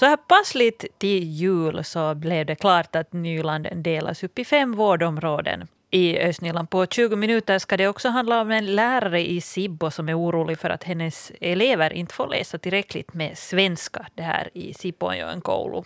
Så 0.00 0.06
här 0.06 0.16
passligt 0.16 0.84
till 0.98 1.24
jul 1.24 1.84
så 1.84 2.14
blev 2.14 2.46
det 2.46 2.54
klart 2.54 2.96
att 2.96 3.12
Nyland 3.12 3.68
delas 3.74 4.24
upp 4.24 4.38
i 4.38 4.44
fem 4.44 4.72
vårdområden. 4.72 5.68
I 5.90 6.18
Östnyland 6.18 6.70
på 6.70 6.86
20 6.86 7.16
minuter 7.16 7.58
ska 7.58 7.76
det 7.76 7.88
också 7.88 8.08
handla 8.08 8.40
om 8.40 8.50
en 8.50 8.74
lärare 8.74 9.30
i 9.30 9.40
Sibbo 9.40 9.90
som 9.90 10.08
är 10.08 10.18
orolig 10.18 10.58
för 10.58 10.70
att 10.70 10.84
hennes 10.84 11.32
elever 11.40 11.92
inte 11.92 12.14
får 12.14 12.28
läsa 12.28 12.58
tillräckligt 12.58 13.14
med 13.14 13.38
svenska 13.38 14.06
det 14.14 14.22
här 14.22 14.50
i 14.54 14.74
Sipoonjoen 14.74 15.40
koulu. 15.40 15.82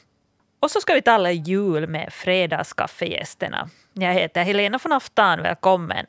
Och 0.60 0.70
så 0.70 0.80
ska 0.80 0.94
vi 0.94 1.02
tala 1.02 1.30
jul 1.30 1.88
med 1.88 2.12
fredagskaffegästerna. 2.12 3.70
Jag 3.92 4.12
heter 4.12 4.42
Helena 4.42 4.78
von 4.82 4.92
Aftan, 4.92 5.42
välkommen. 5.42 6.06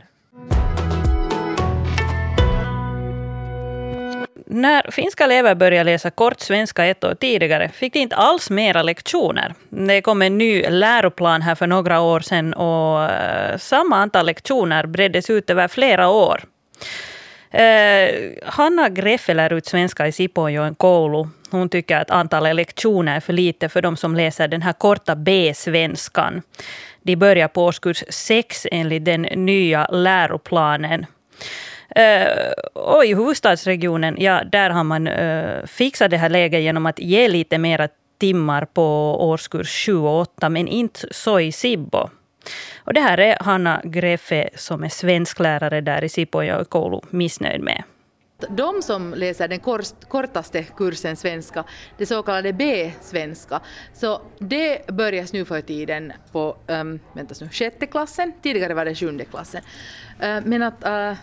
När 4.55 4.91
finska 4.91 5.23
elever 5.23 5.55
började 5.55 5.91
läsa 5.91 6.12
kort 6.12 6.40
svenska 6.40 6.86
ett 6.86 7.04
år 7.04 7.16
tidigare 7.16 7.70
fick 7.70 7.94
de 7.94 8.00
inte 8.00 8.16
alls 8.16 8.50
mera 8.50 8.84
lektioner. 8.84 9.54
Det 9.70 10.02
kom 10.02 10.22
en 10.22 10.38
ny 10.38 10.63
läroplan 10.70 11.41
här 11.41 11.55
för 11.55 11.68
några 11.68 12.02
år 12.02 12.20
sedan 12.20 12.54
och 12.54 13.04
eh, 13.04 13.58
samma 13.58 13.98
antal 13.98 14.26
lektioner 14.26 14.86
breddes 14.86 15.30
ut 15.30 15.49
över 15.49 15.68
flera 15.68 16.10
år. 16.10 16.44
Eh, 17.52 18.10
Hanna 18.46 18.90
Greffe 18.90 19.34
lär 19.34 19.54
ut 19.54 19.66
svenska 19.66 20.08
i 20.08 20.12
Sipoonjoen 20.12 20.76
koulu. 20.76 21.27
Hon 21.52 21.70
tycker 21.70 21.98
att 21.98 22.12
antalet 22.12 22.55
lektioner 22.55 23.16
är 23.16 23.20
för 23.20 23.34
lite 23.34 23.70
för 23.70 23.82
de 23.82 23.98
som 23.98 24.16
läser 24.16 24.48
den 24.48 24.62
här 24.62 24.74
korta 24.74 25.16
B-svenskan. 25.16 26.41
De 27.02 27.16
börjar 27.16 27.48
på 27.48 27.66
årskurs 27.66 28.04
6 28.10 28.68
enligt 28.72 29.05
den 29.05 29.22
nya 29.22 29.88
läroplanen. 29.88 31.05
Eh, 31.90 32.22
uh, 32.22 32.54
och 32.74 33.05
i 33.05 33.14
huvudstadsregionen, 33.14 34.16
ja, 34.20 34.44
där 34.44 34.70
har 34.70 34.84
man 34.84 35.08
uh, 35.08 35.66
fixat 35.66 36.12
det 36.12 36.18
här 36.18 36.30
läget 36.30 36.62
genom 36.62 36.86
att 36.86 37.00
ge 37.00 37.27
lite 37.27 37.58
mera 37.58 37.88
timmar 38.18 38.66
på 38.66 38.84
årskurs 39.30 39.86
7 39.86 39.98
och 39.98 40.20
8, 40.20 40.50
men 40.50 40.68
inte 40.68 41.00
så 41.12 41.40
i 41.40 41.52
Sibbo. 41.52 42.10
Och 42.77 42.94
det 42.94 43.02
här 43.02 43.18
är 43.18 43.38
Hanna 43.40 43.82
Greffe, 43.84 44.50
som 44.55 44.84
är 44.84 44.90
svensklärare 44.90 45.82
där 45.82 46.04
i 46.04 46.10
Sibbo 46.10 46.60
och 46.60 46.70
koulu, 46.70 47.00
missnöjd 47.10 47.62
med. 47.62 47.84
De 48.49 48.82
som 48.82 49.14
läser 49.14 49.48
den 49.48 49.60
kortaste 50.08 50.64
kursen 50.64 51.16
svenska, 51.16 51.64
det 51.98 52.05
så 52.05 52.24
kallade 52.24 52.54
B-svenska, 52.54 53.62
så 53.94 54.22
det 54.40 54.88
börjas 54.88 55.34
nu 55.34 55.46
för 55.46 55.62
tiden 55.62 56.14
på 56.32 56.58
ehm, 56.68 56.92
um, 56.92 56.99
vänta 57.14 57.36
nu, 57.42 57.49
sjätte 57.49 57.86
klassen, 57.86 58.34
tidigare 58.42 58.74
var 58.74 58.86
det 58.86 58.96
sjunde 58.96 59.26
klassen. 59.26 59.62
Uh, 60.24 60.40
men 60.46 60.64
att 60.64 60.86
uh, 60.86 61.18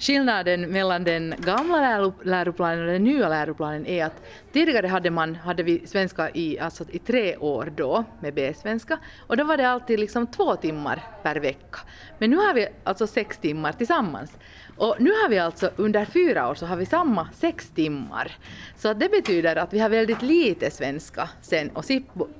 Skillnaden 0.00 0.70
mellan 0.70 1.04
den 1.04 1.34
gamla 1.38 2.12
läroplanen 2.22 2.80
och 2.80 2.92
den 2.92 3.04
nya 3.04 3.28
läroplanen 3.28 3.86
är 3.86 4.04
att 4.04 4.22
tidigare 4.52 4.86
hade, 4.86 5.10
man, 5.10 5.34
hade 5.34 5.62
vi 5.62 5.86
svenska 5.86 6.30
i, 6.30 6.58
alltså 6.58 6.84
i 6.90 6.98
tre 6.98 7.36
år 7.36 7.72
då 7.76 8.04
med 8.20 8.34
B-svenska 8.34 8.98
och 9.26 9.36
då 9.36 9.44
var 9.44 9.56
det 9.56 9.68
alltid 9.68 10.00
liksom 10.00 10.26
två 10.26 10.56
timmar 10.56 11.02
per 11.22 11.36
vecka. 11.36 11.78
Men 12.18 12.30
nu 12.30 12.36
har 12.36 12.54
vi 12.54 12.68
alltså 12.84 13.06
sex 13.06 13.38
timmar 13.38 13.72
tillsammans. 13.72 14.30
Och 14.76 14.96
nu 14.98 15.10
har 15.10 15.28
vi 15.28 15.38
alltså 15.38 15.70
under 15.76 16.04
fyra 16.04 16.48
år 16.48 16.54
så 16.54 16.66
har 16.66 16.76
vi 16.76 16.86
samma 16.86 17.28
sex 17.34 17.68
timmar. 17.68 18.32
Så 18.76 18.92
det 18.92 19.08
betyder 19.08 19.56
att 19.56 19.72
vi 19.72 19.78
har 19.78 19.88
väldigt 19.88 20.22
lite 20.22 20.70
svenska 20.70 21.28
sen 21.40 21.70
och 21.70 21.84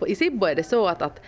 i 0.09 0.15
Sibbo 0.15 0.47
är 0.47 0.55
det 0.55 0.65
så 0.65 0.87
att, 0.87 1.03
att 1.03 1.21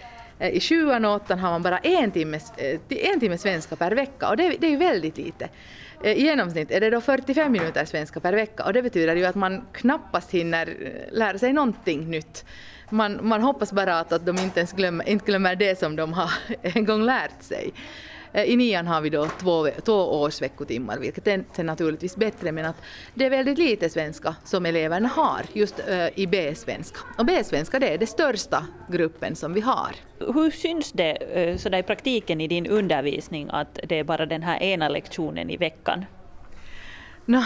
i 0.49 0.61
sjuan 0.61 1.05
och 1.05 1.15
åttan 1.15 1.39
har 1.39 1.51
man 1.51 1.63
bara 1.63 1.79
en 1.79 2.11
timme, 2.11 2.41
eh, 2.57 2.81
en 2.89 3.21
timme 3.21 3.39
svenska 3.39 3.77
per 3.77 3.91
vecka 3.93 4.29
och 4.29 4.37
det, 4.37 4.57
det 4.59 4.67
är 4.67 4.71
ju 4.71 4.77
väldigt 4.77 5.17
lite. 5.17 5.49
Eh, 6.03 6.13
I 6.13 6.23
genomsnitt 6.23 6.71
är 6.71 6.81
det 6.81 6.91
då 6.91 7.01
45 7.01 7.53
minuter 7.53 7.85
svenska 7.85 8.21
per 8.21 8.33
vecka 8.33 8.65
och 8.65 8.73
det 8.73 8.83
betyder 8.83 9.17
ju 9.17 9.25
att 9.25 9.35
man 9.35 9.67
knappast 9.73 10.31
hinner 10.31 10.67
eh, 10.67 11.19
lära 11.19 11.39
sig 11.39 11.53
någonting 11.53 12.11
nytt. 12.11 12.45
Man, 12.91 13.19
man 13.23 13.43
hoppas 13.43 13.73
bara 13.73 13.99
att, 13.99 14.13
att 14.13 14.27
de 14.27 14.39
inte 14.39 14.61
ens 14.61 14.73
glömmer, 14.73 15.09
inte 15.09 15.25
glömmer 15.25 15.57
det 15.57 15.79
som 15.79 15.97
de 15.97 16.13
har 16.13 16.31
en 16.63 16.85
gång 16.85 17.03
lärt 17.03 17.43
sig. 17.43 17.73
Eh, 18.33 18.45
I 18.45 18.57
nian 18.57 18.87
har 18.87 19.01
vi 19.01 19.11
då 19.11 19.27
två, 19.41 19.69
två 19.85 19.95
års 19.95 20.43
veckotimmar, 20.43 20.99
vilket 20.99 21.27
är 21.27 21.63
naturligtvis 21.63 22.17
bättre, 22.17 22.53
men 22.53 22.65
att 22.65 22.77
det 23.15 23.27
är 23.27 23.31
väldigt 23.31 23.59
lite 23.59 23.89
svenska 23.89 24.37
som 24.45 24.67
eleverna 24.67 25.09
har 25.09 25.41
just 25.53 25.81
uh, 25.89 26.19
i 26.19 26.27
B-svenska. 26.27 26.99
Och 27.19 27.27
B-svenska 27.27 27.79
det 27.79 27.95
är 27.95 27.99
den 27.99 28.07
största 28.07 28.67
gruppen 28.89 29.37
som 29.37 29.55
vi 29.55 29.61
har. 29.61 29.97
Hur 30.19 30.51
syns 30.51 30.93
det 30.93 31.11
eh, 31.11 31.49
uh, 31.49 31.57
så 31.57 31.77
i 31.77 31.83
praktiken 31.83 32.41
i 32.41 32.49
din 32.49 32.67
undervisning 32.67 33.49
att 33.51 33.79
det 33.85 33.99
är 33.99 34.05
bara 34.05 34.27
den 34.27 34.43
här 34.43 34.63
ena 34.63 34.89
lektionen 34.89 35.51
i 35.51 35.57
veckan? 35.57 36.05
No, 37.25 37.43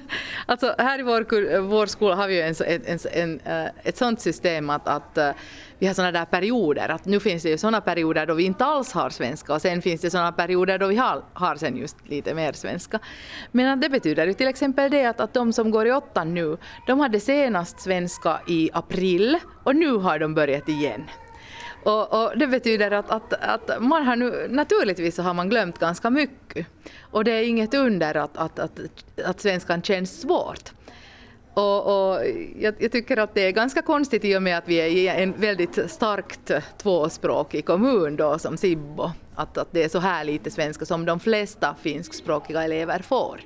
alltså 0.46 0.74
här 0.78 0.98
i 0.98 1.02
vår, 1.02 1.60
vår 1.60 1.86
skola 1.86 2.14
har 2.14 2.28
vi 2.28 2.34
ju 2.34 2.40
en, 2.40 2.54
en, 2.86 2.98
en, 3.12 3.40
eh, 3.40 3.70
ett 3.82 3.96
sånt 3.96 4.20
system 4.20 4.70
att, 4.70 4.88
att 4.88 5.18
eh, 5.18 5.30
vi 5.78 5.86
har 5.86 5.94
såna 5.94 6.12
där 6.12 6.24
perioder. 6.24 6.88
Att 6.88 7.04
nu 7.04 7.20
finns 7.20 7.42
det 7.42 7.48
ju 7.48 7.58
såna 7.58 7.80
perioder 7.80 8.26
då 8.26 8.34
vi 8.34 8.44
inte 8.44 8.64
alls 8.64 8.92
har 8.92 9.10
svenska 9.10 9.54
och 9.54 9.62
sen 9.62 9.82
finns 9.82 10.00
det 10.00 10.10
såna 10.10 10.32
perioder 10.32 10.78
då 10.78 10.86
vi 10.86 10.96
har, 10.96 11.24
har 11.32 11.56
sen 11.56 11.76
just 11.76 11.96
lite 12.08 12.34
mer 12.34 12.52
svenska. 12.52 12.98
Men 13.52 13.66
att 13.66 13.80
det 13.80 13.88
betyder 13.88 14.26
ju 14.26 14.34
till 14.34 14.48
exempel 14.48 14.90
det 14.90 15.06
att, 15.06 15.20
att 15.20 15.34
de 15.34 15.52
som 15.52 15.70
går 15.70 15.86
i 15.86 15.92
åttan 15.92 16.34
nu, 16.34 16.56
de 16.86 17.00
hade 17.00 17.20
senast 17.20 17.80
svenska 17.80 18.40
i 18.46 18.70
april 18.72 19.38
och 19.64 19.76
nu 19.76 19.96
har 19.96 20.18
de 20.18 20.34
börjat 20.34 20.68
igen. 20.68 21.04
Och, 21.84 22.12
och, 22.12 22.38
det 22.38 22.46
betyder 22.46 22.90
att, 22.90 23.10
att, 23.10 23.32
att, 23.32 23.82
man 23.82 24.06
har 24.06 24.16
nu, 24.16 24.46
naturligtvis 24.50 25.14
så 25.14 25.22
har 25.22 25.34
man 25.34 25.48
glömt 25.48 25.78
ganska 25.78 26.10
mycket. 26.10 26.66
Och 27.00 27.24
det 27.24 27.32
är 27.32 27.42
inget 27.42 27.74
under 27.74 28.16
att, 28.16 28.36
att, 28.36 28.58
att, 28.58 28.80
att 29.24 29.40
svenskan 29.40 29.82
känns 29.82 30.20
svårt. 30.20 30.72
Och, 31.54 31.86
och 31.86 32.20
jag, 32.58 32.74
jag, 32.78 32.92
tycker 32.92 33.16
att 33.16 33.34
det 33.34 33.40
är 33.40 33.50
ganska 33.50 33.82
konstigt 33.82 34.24
i 34.24 34.36
och 34.36 34.42
med 34.42 34.58
att 34.58 34.68
vi 34.68 34.76
är 34.76 34.86
i 34.86 35.08
en 35.08 35.32
väldigt 35.32 35.90
starkt 35.90 36.50
tvåspråkig 36.78 37.64
kommun 37.64 38.16
då 38.16 38.38
som 38.38 38.56
Sibbo, 38.56 39.10
att, 39.34 39.58
att 39.58 39.68
det 39.70 39.84
är 39.84 39.88
så 39.88 39.98
här 39.98 40.24
lite 40.24 40.50
svenska 40.50 40.84
som 40.84 41.04
de 41.04 41.20
flesta 41.20 41.74
finskspråkiga 41.82 42.64
elever 42.64 42.98
får. 42.98 43.40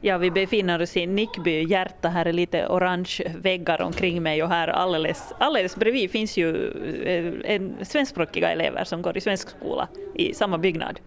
Ja, 0.00 0.18
vi 0.18 0.30
befinner 0.30 0.82
oss 0.82 0.96
i 0.96 1.06
Nickby 1.06 1.62
hjärta. 1.62 2.08
Här 2.08 2.26
är 2.26 2.32
lite 2.32 2.66
orange 2.66 3.32
väggar 3.36 3.82
omkring 3.82 4.22
mig 4.22 4.42
och 4.42 4.48
här 4.48 4.68
alldeles, 4.68 5.32
alldeles 5.38 5.76
bredvid 5.76 6.10
finns 6.10 6.36
ju 6.36 6.70
eh, 7.04 7.54
en 7.54 7.76
svenskspråkiga 7.82 8.52
elever 8.52 8.84
som 8.84 9.02
går 9.02 9.16
i 9.16 9.20
svensk 9.20 9.50
skola 9.50 9.88
i 10.14 10.34
samma 10.34 10.58
byggnad. 10.58 11.00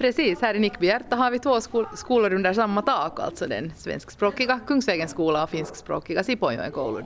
Precis, 0.00 0.40
här 0.40 0.54
i 0.54 0.58
Nickby 0.58 0.86
hjärta 0.86 1.16
har 1.16 1.30
vi 1.30 1.38
två 1.38 1.60
skol 1.60 1.86
skolor 1.94 2.32
under 2.32 2.52
samma 2.52 2.82
tak, 2.82 3.20
alltså 3.20 3.46
den 3.46 3.72
svenskspråkiga 3.76 4.60
Kungsvägens 4.66 5.10
skola 5.10 5.42
och 5.42 5.50
finskspråkiga 5.50 6.24
Sipoonjoen 6.24 6.72
koulu. 6.72 7.02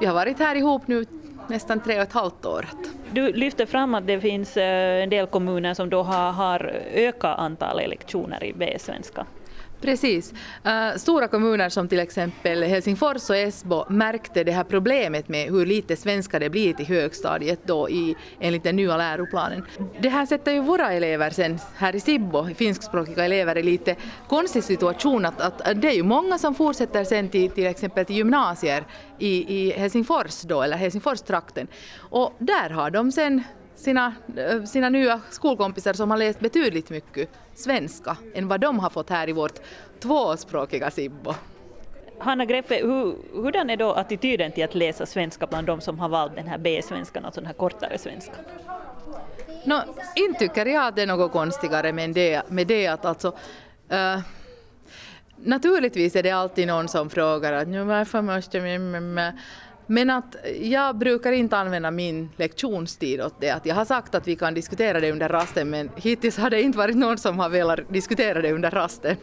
Vi 0.00 0.06
har 0.06 0.14
varit 0.14 0.38
här 0.38 0.54
ihop 0.54 0.88
nu 0.88 1.04
nästan 1.48 1.80
tre 1.80 1.96
och 1.96 2.02
ett 2.02 2.12
halvt 2.12 2.46
år. 2.46 2.66
Du 3.12 3.32
lyfter 3.32 3.66
fram 3.66 3.94
att 3.94 4.06
det 4.06 4.20
finns 4.20 4.56
eh, 4.56 5.02
en 5.02 5.10
del 5.10 5.26
kommuner 5.26 5.74
som 5.74 5.90
då 5.90 6.02
har, 6.02 6.32
har 6.32 6.72
ökat 6.94 7.38
antalet 7.38 7.88
lektioner 7.88 8.44
i 8.44 8.52
B-svenska. 8.52 9.26
Precis. 9.84 10.32
Uh, 10.66 10.96
stora 10.96 11.28
kommuner 11.28 11.68
som 11.68 11.88
till 11.88 11.98
exempel 11.98 12.62
Helsingfors 12.62 13.30
och 13.30 13.36
Esbo 13.36 13.84
märkte 13.88 14.44
det 14.44 14.52
här 14.52 14.64
problemet 14.64 15.28
med 15.28 15.50
hur 15.50 15.66
lite 15.66 15.96
svenska 15.96 16.38
det 16.38 16.50
blir 16.50 16.72
till 16.72 16.86
högstadiet 16.86 17.60
då 17.64 17.90
i, 17.90 18.16
enligt 18.40 18.62
den 18.62 18.76
nya 18.76 18.96
läroplanen. 18.96 19.66
Det 20.00 20.08
här 20.08 20.26
sätter 20.26 20.52
ju 20.52 20.60
våra 20.60 20.92
elever 20.92 21.30
sen 21.30 21.58
här 21.76 21.96
i 21.96 22.00
Sibbo, 22.00 22.54
finskspråkiga 22.54 23.24
elever, 23.24 23.58
i 23.58 23.62
lite 23.62 23.96
konstig 24.28 24.64
situation 24.64 25.24
att, 25.24 25.40
att 25.40 25.80
det 25.82 25.88
är 25.88 25.94
ju 25.94 26.02
många 26.02 26.38
som 26.38 26.54
fortsätter 26.54 27.04
sen 27.04 27.28
till, 27.28 27.50
till 27.50 27.66
exempel 27.66 28.04
till 28.04 28.16
gymnasier 28.16 28.84
i, 29.18 29.58
i 29.58 29.70
Helsingfors 29.70 30.42
då, 30.42 30.62
eller 30.62 30.76
Helsingfors-trakten. 30.76 31.66
Och 31.98 32.32
där 32.38 32.70
har 32.70 32.90
de 32.90 33.12
sen 33.12 33.42
sina, 33.76 34.14
eh, 34.36 34.64
sina 34.64 34.88
nya 34.88 35.20
skolkompisar 35.30 35.92
som 35.92 36.10
har 36.10 36.18
läst 36.18 36.40
betydligt 36.40 36.90
mycket 36.90 37.30
svenska 37.54 38.16
än 38.34 38.48
vad 38.48 38.60
de 38.60 38.78
har 38.78 38.90
fått 38.90 39.10
här 39.10 39.28
i 39.28 39.32
vårt 39.32 39.60
tvåspråkiga 40.00 40.90
Sibbo. 40.90 41.34
Hanna 42.18 42.44
Greffe, 42.44 42.76
hur, 42.82 43.16
hurdan 43.42 43.70
är 43.70 43.76
då 43.76 43.92
attityden 43.92 44.52
till 44.52 44.64
att 44.64 44.74
läsa 44.74 45.06
svenska 45.06 45.46
bland 45.46 45.66
de 45.66 45.80
som 45.80 45.98
har 45.98 46.08
valt 46.08 46.36
den 46.36 46.46
här 46.46 46.58
B-svenskan, 46.58 47.24
alltså 47.24 47.40
den 47.40 47.46
här 47.46 47.54
kortare 47.54 47.98
svenskan? 47.98 48.44
No, 49.64 49.74
inte 50.14 50.38
tycker 50.38 50.66
jag 50.66 50.86
att 50.86 50.96
det 50.96 51.02
är 51.02 51.06
något 51.06 51.32
konstigare 51.32 51.92
med 51.92 52.10
det, 52.10 52.50
med 52.50 52.66
det 52.66 52.86
att 52.86 53.04
alltså 53.04 53.28
uh, 53.92 54.18
Naturligtvis 55.36 56.16
är 56.16 56.22
det 56.22 56.30
alltid 56.30 56.66
någon 56.66 56.88
som 56.88 57.10
frågar 57.10 57.52
att 57.52 57.68
nu 57.68 57.84
varför 57.84 58.22
måste 58.22 58.60
vi... 58.60 58.78
Men 59.86 60.10
att 60.10 60.36
jag 60.60 60.98
brukar 60.98 61.32
inte 61.32 61.56
använda 61.56 61.90
min 61.90 62.30
lektionstid 62.36 63.20
åt 63.20 63.40
det. 63.40 63.50
Att 63.50 63.66
jag 63.66 63.74
har 63.74 63.84
sagt 63.84 64.14
att 64.14 64.28
vi 64.28 64.36
kan 64.36 64.54
diskutera 64.54 65.00
det 65.00 65.12
under 65.12 65.28
rasten 65.28 65.70
men 65.70 65.90
hittills 65.96 66.38
har 66.38 66.50
det 66.50 66.62
inte 66.62 66.78
varit 66.78 66.96
någon 66.96 67.18
som 67.18 67.38
har 67.38 67.48
velat 67.48 67.80
diskutera 67.88 68.42
det 68.42 68.52
under 68.52 68.70
rasten 68.70 69.16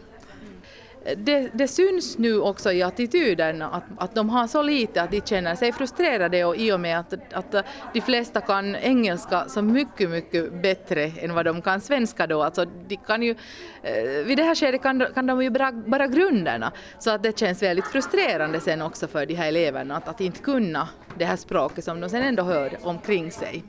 det, 1.17 1.49
det, 1.53 1.67
syns 1.67 2.17
nu 2.17 2.39
också 2.39 2.71
i 2.71 2.83
attityden 2.83 3.61
att, 3.61 3.83
att 3.97 4.15
de 4.15 4.29
har 4.29 4.47
så 4.47 4.61
lite 4.61 5.01
att 5.01 5.11
de 5.11 5.21
känner 5.21 5.55
sig 5.55 5.71
frustrerade 5.71 6.45
och 6.45 6.55
i 6.55 6.71
och 6.71 6.79
med 6.79 6.99
att, 6.99 7.33
att 7.33 7.65
de 7.93 8.01
flesta 8.01 8.41
kan 8.41 8.75
engelska 8.75 9.45
så 9.47 9.61
mycket, 9.61 10.09
mycket 10.09 10.61
bättre 10.61 11.03
än 11.03 11.33
vad 11.33 11.45
de 11.45 11.61
kan 11.61 11.81
svenska 11.81 12.27
då. 12.27 12.43
Alltså 12.43 12.65
de 12.65 12.97
kan 12.97 13.23
ju, 13.23 13.35
eh, 13.83 14.25
vid 14.25 14.37
det 14.37 14.43
här 14.43 14.55
skedet 14.55 14.81
kan, 14.81 15.05
kan 15.13 15.25
de 15.25 15.43
ju 15.43 15.49
bara, 15.49 15.71
bara 15.71 16.07
grunderna 16.07 16.71
så 16.99 17.11
att 17.11 17.23
det 17.23 17.39
känns 17.39 17.63
väldigt 17.63 17.87
frustrerande 17.87 18.59
sen 18.59 18.81
också 18.81 19.07
för 19.07 19.25
de 19.25 19.33
här 19.33 19.47
eleverna 19.47 19.97
att, 19.97 20.07
att 20.07 20.21
inte 20.21 20.39
kunna 20.39 20.89
det 21.17 21.25
här 21.25 21.35
språket 21.35 21.83
som 21.83 22.01
de 22.01 22.09
sen 22.09 22.23
ändå 22.23 22.43
hör 22.43 22.77
omkring 22.81 23.31
sig. 23.31 23.63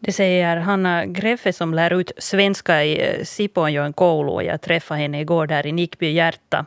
Det 0.00 0.12
säger 0.12 0.56
Hanna 0.56 1.06
Greffe 1.06 1.52
som 1.52 1.74
lär 1.74 1.92
ut 1.92 2.12
svenska 2.18 2.84
i 2.84 3.00
eh, 3.00 3.24
Sipoonjoen 3.24 3.92
koulu. 3.92 4.46
Jag 4.46 4.60
träffade 4.60 5.00
henne 5.00 5.20
igår 5.20 5.46
där 5.46 5.66
i 5.66 5.72
Nickby 5.72 6.12
hjärta. 6.12 6.66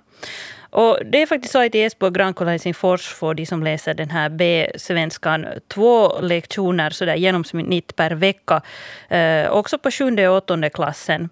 Och 0.73 0.99
det 1.05 1.21
är 1.21 1.25
faktiskt 1.25 1.51
så 1.51 1.65
att 1.65 1.75
i 1.75 1.81
Esbo, 1.81 2.09
Grankola, 2.09 2.51
Helsingfors 2.51 3.07
får 3.07 3.33
de 3.33 3.45
som 3.45 3.63
läser 3.63 3.93
den 3.93 4.09
här 4.09 4.29
B-svenskan 4.29 5.45
två 5.67 6.19
lektioner 6.21 6.89
så 6.89 7.05
där 7.05 7.15
genomsnitt 7.15 7.95
per 7.95 8.11
vecka. 8.11 8.61
Eh, 9.09 9.51
också 9.51 9.77
på 9.77 9.91
sjunde 9.91 10.29
och 10.29 10.37
åttonde 10.37 10.69
klassen. 10.69 11.29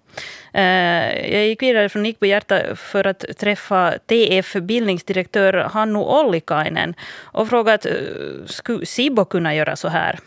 Eh, 0.52 1.32
jag 1.32 1.46
gick 1.46 1.62
vidare 1.62 1.88
från 1.88 2.02
Nickby 2.02 2.28
hjärta 2.28 2.76
för 2.76 3.06
att 3.06 3.24
träffa 3.38 3.94
TF 4.06 4.52
bildningsdirektör 4.52 5.52
Hannu 5.52 5.98
Ollikainen 5.98 6.94
och 7.22 7.48
frågat 7.48 7.86
eh, 7.86 7.92
skulle 8.46 8.86
Sibo 8.86 9.24
kunna 9.24 9.54
göra 9.54 9.76
så 9.76 9.88
här? 9.88 10.18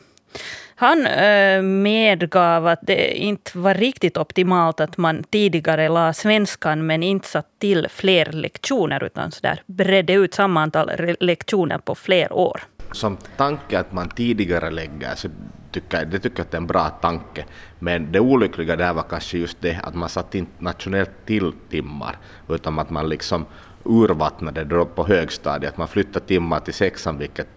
Han 0.77 1.07
eh, 1.07 1.61
medgav 1.61 2.67
att 2.67 2.79
det 2.81 3.17
inte 3.17 3.57
var 3.57 3.73
riktigt 3.73 4.17
optimalt 4.17 4.79
att 4.79 4.97
man 4.97 5.23
tidigare 5.23 5.89
la 5.89 6.13
svenskan 6.13 6.85
men 6.85 7.03
inte 7.03 7.27
satt 7.27 7.47
till 7.59 7.87
fler 7.89 8.31
lektioner 8.31 9.03
utan 9.03 9.31
så 9.31 9.39
där 9.41 9.61
bredde 9.65 10.13
ut 10.13 10.33
samma 10.33 10.61
antal 10.61 10.91
lektioner 11.19 11.77
på 11.77 11.95
fler 11.95 12.33
år. 12.33 12.61
Som 12.91 13.17
tanke 13.37 13.79
att 13.79 13.93
man 13.93 14.09
tidigare 14.09 14.71
lägger 14.71 15.15
så 15.15 15.29
tycker, 15.71 16.05
det 16.05 16.19
tycker 16.19 16.37
jag 16.39 16.45
att 16.45 16.51
det 16.51 16.57
är 16.57 16.61
en 16.61 16.67
bra 16.67 16.89
tanke. 16.89 17.45
Men 17.79 18.11
det 18.11 18.19
olyckliga 18.19 18.75
där 18.75 18.93
var 18.93 19.03
kanske 19.09 19.37
just 19.37 19.61
det 19.61 19.79
att 19.83 19.95
man 19.95 20.09
satt 20.09 20.35
inte 20.35 20.51
nationellt 20.63 21.25
till 21.25 21.51
timmar 21.69 22.17
utan 22.49 22.79
att 22.79 22.89
man 22.89 23.09
liksom 23.09 23.45
urvattnade 23.83 24.63
det 24.63 24.85
på 24.85 25.07
högstadiet, 25.07 25.71
att 25.71 25.77
man 25.77 25.87
flyttade 25.87 26.25
timmar 26.25 26.59
till 26.59 26.73
sexan 26.73 27.17
vilket 27.17 27.47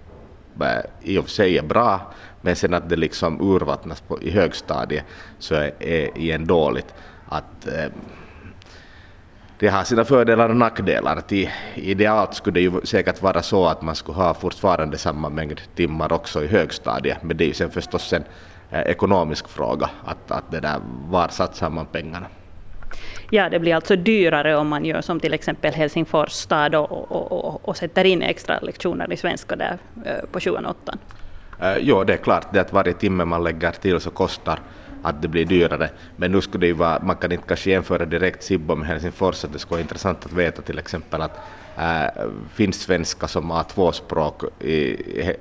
eh, 0.60 0.68
i 1.02 1.18
och 1.18 1.24
för 1.24 1.30
sig 1.30 1.58
är 1.58 1.62
bra, 1.62 2.12
men 2.40 2.56
sen 2.56 2.74
att 2.74 2.88
det 2.88 2.96
liksom 2.96 3.40
urvattnas 3.40 4.00
på, 4.00 4.22
i 4.22 4.30
högstadiet 4.30 5.04
så 5.38 5.54
är, 5.54 5.72
är 5.82 6.18
igen 6.18 6.46
dåligt. 6.46 6.94
Att, 7.28 7.66
eh, 7.66 7.92
det 9.58 9.68
har 9.68 9.84
sina 9.84 10.04
fördelar 10.04 10.48
och 10.48 10.56
nackdelar. 10.56 11.16
Att 11.16 11.32
i, 11.32 11.50
idealt 11.74 12.34
skulle 12.34 12.54
det 12.54 12.60
ju 12.60 12.80
säkert 12.84 13.22
vara 13.22 13.42
så 13.42 13.66
att 13.66 13.82
man 13.82 13.94
skulle 13.94 14.18
ha 14.18 14.34
fortfarande 14.34 14.98
samma 14.98 15.28
mängd 15.28 15.60
timmar 15.74 16.12
också 16.12 16.44
i 16.44 16.46
högstadiet, 16.46 17.22
men 17.22 17.36
det 17.36 17.44
är 17.44 17.48
ju 17.48 17.54
sen 17.54 17.70
förstås 17.70 18.12
en 18.12 18.24
eh, 18.70 18.80
ekonomisk 18.80 19.48
fråga, 19.48 19.90
att, 20.04 20.30
att 20.30 20.50
det 20.50 20.60
där, 20.60 20.80
var 21.08 21.28
satsar 21.28 21.70
man 21.70 21.86
pengarna? 21.86 22.26
Ja, 23.30 23.48
det 23.48 23.58
blir 23.58 23.74
alltså 23.74 23.96
dyrare 23.96 24.56
om 24.56 24.68
man 24.68 24.84
gör 24.84 25.00
som 25.00 25.20
till 25.20 25.34
exempel 25.34 25.74
Helsingfors 25.74 26.30
stad 26.30 26.74
och, 26.74 26.92
och, 26.92 27.32
och, 27.32 27.68
och 27.68 27.76
sätter 27.76 28.04
in 28.04 28.22
extra 28.22 28.58
lektioner 28.60 29.12
i 29.12 29.16
svenska 29.16 29.56
där 29.56 29.78
eh, 30.04 30.30
på 30.32 30.40
7 30.40 30.50
och 30.50 30.70
8. 30.70 30.98
Eh, 31.60 31.76
jo, 31.80 32.04
det 32.04 32.12
är 32.12 32.16
klart 32.16 32.46
det 32.52 32.60
att 32.60 32.72
varje 32.72 32.92
timme 32.92 33.24
man 33.24 33.44
lägger 33.44 33.72
till 33.72 34.00
så 34.00 34.10
kostar 34.10 34.60
att 35.02 35.22
det 35.22 35.28
blir 35.28 35.44
dyrare. 35.44 35.90
Men 36.16 36.32
nu 36.32 36.40
skulle 36.40 36.62
det 36.62 36.66
ju 36.66 36.72
vara, 36.72 37.02
man 37.02 37.16
kan 37.16 37.32
inte 37.32 37.44
kanske 37.46 37.70
jämföra 37.70 38.04
direkt 38.04 38.42
Sibbo 38.42 38.74
med 38.74 38.88
Helsingfors, 38.88 39.44
att 39.44 39.52
det 39.52 39.58
skulle 39.58 39.76
vara 39.76 39.80
intressant 39.80 40.26
att 40.26 40.32
veta 40.32 40.62
till 40.62 40.78
exempel 40.78 41.22
att 41.22 41.38
äh, 41.78 42.24
finns 42.54 42.80
svenska 42.80 43.28
som 43.28 43.52
A2-språk 43.52 44.42
i 44.60 44.96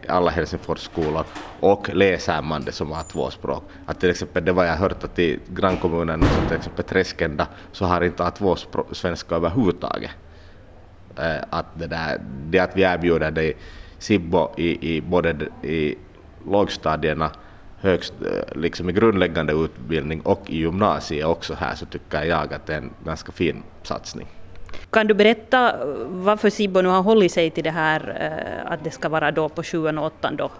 alla 0.08 0.32
Helsingfors 0.32 0.80
skolor 0.80 1.26
och 1.60 1.90
läser 1.94 2.42
man 2.42 2.62
det 2.62 2.72
som 2.72 2.94
A2-språk. 2.94 3.64
Att 3.86 4.00
till 4.00 4.10
exempel 4.10 4.46
det 4.46 4.52
var 4.52 4.66
jag 4.66 4.76
hört 4.76 5.04
att 5.04 5.20
i 5.20 5.40
grannkommunen, 5.48 6.22
som 6.22 6.48
till 6.48 6.58
exempel 6.58 6.86
Träskända, 6.86 7.48
så 7.72 7.86
har 7.86 8.02
inte 8.02 8.24
A2-svenska 8.24 9.36
överhuvudtaget. 9.36 10.12
Äh, 11.18 11.44
att 11.50 11.66
det, 11.80 11.88
där, 11.88 12.22
det 12.46 12.60
att 12.60 12.76
vi 12.76 12.82
erbjuder 12.82 13.32
det 13.32 13.54
Sibbo 14.00 14.50
i, 14.58 14.96
i 14.96 15.02
både 15.02 15.36
i 15.64 15.96
lågstadierna 16.52 17.32
högst, 17.80 18.14
eh, 18.22 18.62
liksom 18.62 18.90
i 18.90 18.94
grundläggande 18.94 19.54
utbildning 19.54 20.22
och 20.22 20.50
i 20.50 20.58
gymnasiet 20.58 21.26
också 21.26 21.54
här 21.54 21.76
så 21.76 21.86
tycker 21.86 22.24
jag 22.24 22.54
att 22.54 22.66
det 22.66 22.74
är 22.74 22.78
en 22.78 22.94
ganska 23.06 23.32
fin 23.32 23.64
satsning. 23.84 24.28
Kan 24.90 25.08
du 25.08 25.14
berätta 25.14 25.76
varför 26.08 26.50
Sibbo 26.50 26.82
nu 26.82 26.90
har 26.90 27.02
hållit 27.02 27.32
sig 27.32 27.50
till 27.50 27.64
det 27.64 27.72
här 27.72 28.18
eh, 28.22 28.72
att 28.72 28.84
det 28.84 28.92
ska 28.92 29.10
vara 29.10 29.32
då 29.32 29.50
på 29.50 29.64
sjuan 29.64 29.98
och 29.98 30.06
åttan 30.06 30.36
då, 30.36 30.52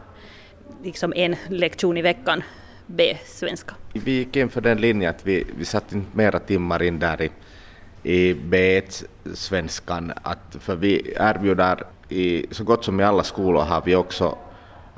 liksom 0.84 1.14
en 1.16 1.36
lektion 1.50 1.98
i 1.98 2.02
veckan 2.02 2.44
B-svenska? 2.86 3.76
Vi 3.94 4.12
gick 4.12 4.36
in 4.36 4.50
för 4.50 4.62
den 4.62 4.82
linjen 4.82 5.10
att 5.10 5.26
vi, 5.26 5.46
vi 5.58 5.66
satte 5.66 5.96
in 5.96 6.06
mera 6.14 6.40
timmar 6.40 6.84
in 6.84 7.00
där 7.00 7.22
i, 7.22 7.32
i 8.04 8.34
B1-svenskan, 8.34 10.14
för 10.60 10.76
vi 10.76 11.14
erbjuder 11.20 11.84
i 12.10 12.46
så 12.52 12.64
gott 12.64 12.86
som 12.86 13.00
i 13.00 13.04
alla 13.04 13.24
skolor 13.24 13.62
har 13.62 13.82
vi 13.86 13.96
också 13.96 14.38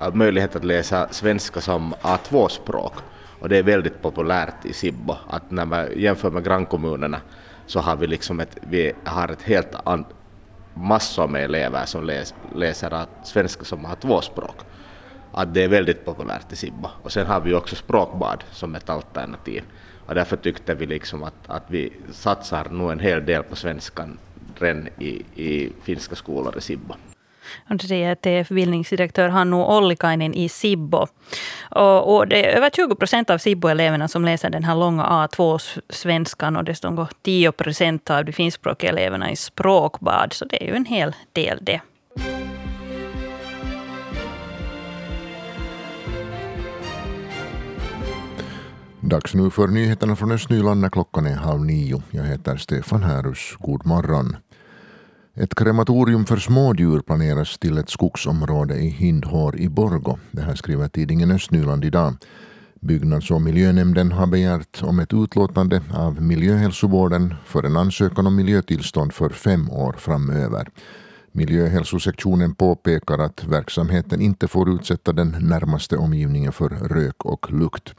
Äh, 0.01 0.13
möjlighet 0.13 0.56
att 0.56 0.63
läsa 0.63 1.07
svenska 1.12 1.62
som 1.62 1.94
A2-språk. 2.01 2.94
Och 3.40 3.50
det 3.50 3.57
är 3.57 3.63
väldigt 3.63 4.01
populärt 4.01 4.66
i 4.66 4.74
Sibbo. 4.74 5.16
Att 5.30 5.51
när 5.51 5.66
man 5.66 5.88
jämför 5.96 6.31
med 6.31 6.44
grannkommunerna 6.44 7.22
så 7.66 7.80
har 7.80 7.96
vi 7.96 8.07
liksom 8.07 8.40
ett, 8.40 8.57
vi 8.62 8.94
har 9.04 9.28
ett 9.28 9.42
helt 9.42 9.75
an, 9.84 10.06
massor 10.74 11.28
med 11.28 11.44
elever 11.44 11.86
som 11.86 12.04
läs, 12.04 12.34
läser 12.56 13.06
svenska 13.24 13.63
som 13.63 13.86
A2-språk. 13.86 14.56
Att 15.31 15.54
det 15.54 15.63
är 15.63 15.68
väldigt 15.68 16.06
populärt 16.06 16.54
i 16.54 16.56
Sibbo. 16.56 16.90
Och 17.04 17.12
sen 17.12 17.28
har 17.28 17.40
vi 17.40 17.54
också 17.54 17.75
språkbad 17.75 18.44
som 18.51 18.75
ett 18.75 18.90
alternativ. 18.90 19.63
Och 20.06 20.16
därför 20.16 20.38
tyckte 20.38 20.75
vi 20.75 20.86
liksom 20.86 21.24
att, 21.24 21.36
att 21.48 21.63
vi 21.68 21.94
satsar 22.12 22.69
nog 22.69 22.92
en 22.92 23.00
hel 23.00 23.25
del 23.25 23.44
på 23.44 23.56
svenskan 23.56 24.18
redan 24.56 24.88
i, 24.88 25.25
i 25.36 25.72
finska 25.84 26.16
skolor 26.16 26.57
i 26.57 26.62
Sibbo. 26.62 26.94
Det 27.68 27.88
säger 27.88 28.16
TF-bildningsdirektör 28.16 29.30
Hannu 29.30 29.56
Ollikainen 29.56 30.34
i 30.34 30.50
Sibbo. 30.50 31.07
Och, 31.72 32.16
och 32.16 32.28
det 32.28 32.46
är 32.46 32.57
över 32.57 32.69
20 32.69 32.96
procent 32.96 33.30
av 33.30 33.38
Sibbo-eleverna 33.38 34.07
som 34.07 34.25
läser 34.25 34.50
den 34.50 34.63
här 34.63 34.75
långa 34.75 35.04
A2-svenskan 35.04 36.57
och 36.57 36.63
dessutom 36.63 36.96
går 36.96 37.07
10 37.22 37.51
procent 37.51 38.10
av 38.10 38.25
de 38.25 38.31
finskspråkiga 38.31 38.90
eleverna 38.90 39.31
i 39.31 39.36
språkbad. 39.36 40.34
Så 40.34 40.46
det 40.46 40.63
är 40.63 40.68
ju 40.68 40.75
en 40.75 40.86
hel 40.86 41.16
del 41.34 41.60
det. 41.62 41.81
Dags 49.01 49.34
nu 49.34 49.50
för 49.50 49.68
nyheterna 49.68 50.15
från 50.15 50.32
Östnyland 50.32 50.82
när 50.82 50.89
klockan 50.89 51.25
är 51.25 51.36
halv 51.36 51.65
nio. 51.65 52.01
Jag 52.12 52.24
heter 52.24 52.58
Stefan 52.58 53.03
Härus. 53.03 53.56
God 53.60 53.86
morgon. 53.86 54.38
Ett 55.41 55.55
krematorium 55.55 56.25
för 56.25 56.38
smådjur 56.38 57.00
planeras 57.00 57.58
till 57.58 57.77
ett 57.77 57.89
skogsområde 57.89 58.75
i 58.75 58.89
Hindhår 58.89 59.60
i 59.60 59.69
Borgo. 59.69 60.17
Det 60.31 60.41
här 60.41 60.55
skriver 60.55 60.88
tidningen 60.88 61.31
Östnyland 61.31 61.86
idag. 61.86 62.15
Byggnads 62.79 63.31
och 63.31 63.41
miljönämnden 63.41 64.12
har 64.12 64.27
begärt 64.27 64.84
om 64.84 65.00
ett 65.00 65.13
utlåtande 65.13 65.81
av 65.93 66.22
miljöhälsovården 66.22 67.36
för 67.46 67.63
en 67.63 67.77
ansökan 67.77 68.27
om 68.27 68.36
miljötillstånd 68.36 69.13
för 69.13 69.29
fem 69.29 69.69
år 69.69 69.96
framöver. 69.98 70.69
Miljöhälsosektionen 71.31 72.55
påpekar 72.55 73.19
att 73.19 73.43
verksamheten 73.43 74.22
inte 74.22 74.48
får 74.48 74.69
utsätta 74.69 75.13
den 75.13 75.36
närmaste 75.39 75.98
omgivningen 75.98 76.51
för 76.51 76.69
rök 76.69 77.25
och 77.25 77.51
lukt. 77.51 77.93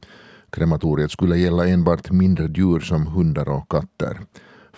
Krematoriet 0.50 1.11
skulle 1.11 1.37
gälla 1.37 1.66
enbart 1.68 2.11
mindre 2.11 2.47
djur 2.54 2.80
som 2.80 3.06
hundar 3.06 3.49
och 3.49 3.70
katter. 3.70 4.20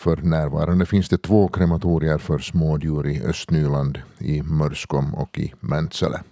För 0.03 0.17
närvarande 0.17 0.87
finns 0.87 1.09
det 1.09 1.19
två 1.19 1.49
krematorier 1.49 2.19
för 2.19 2.39
smådjur 2.39 3.07
i 3.07 3.23
Östnyland, 3.23 3.99
i 4.19 4.43
Mörskom 4.43 5.15
och 5.15 5.39
i 5.39 5.55
Mäntsälä. 5.61 6.23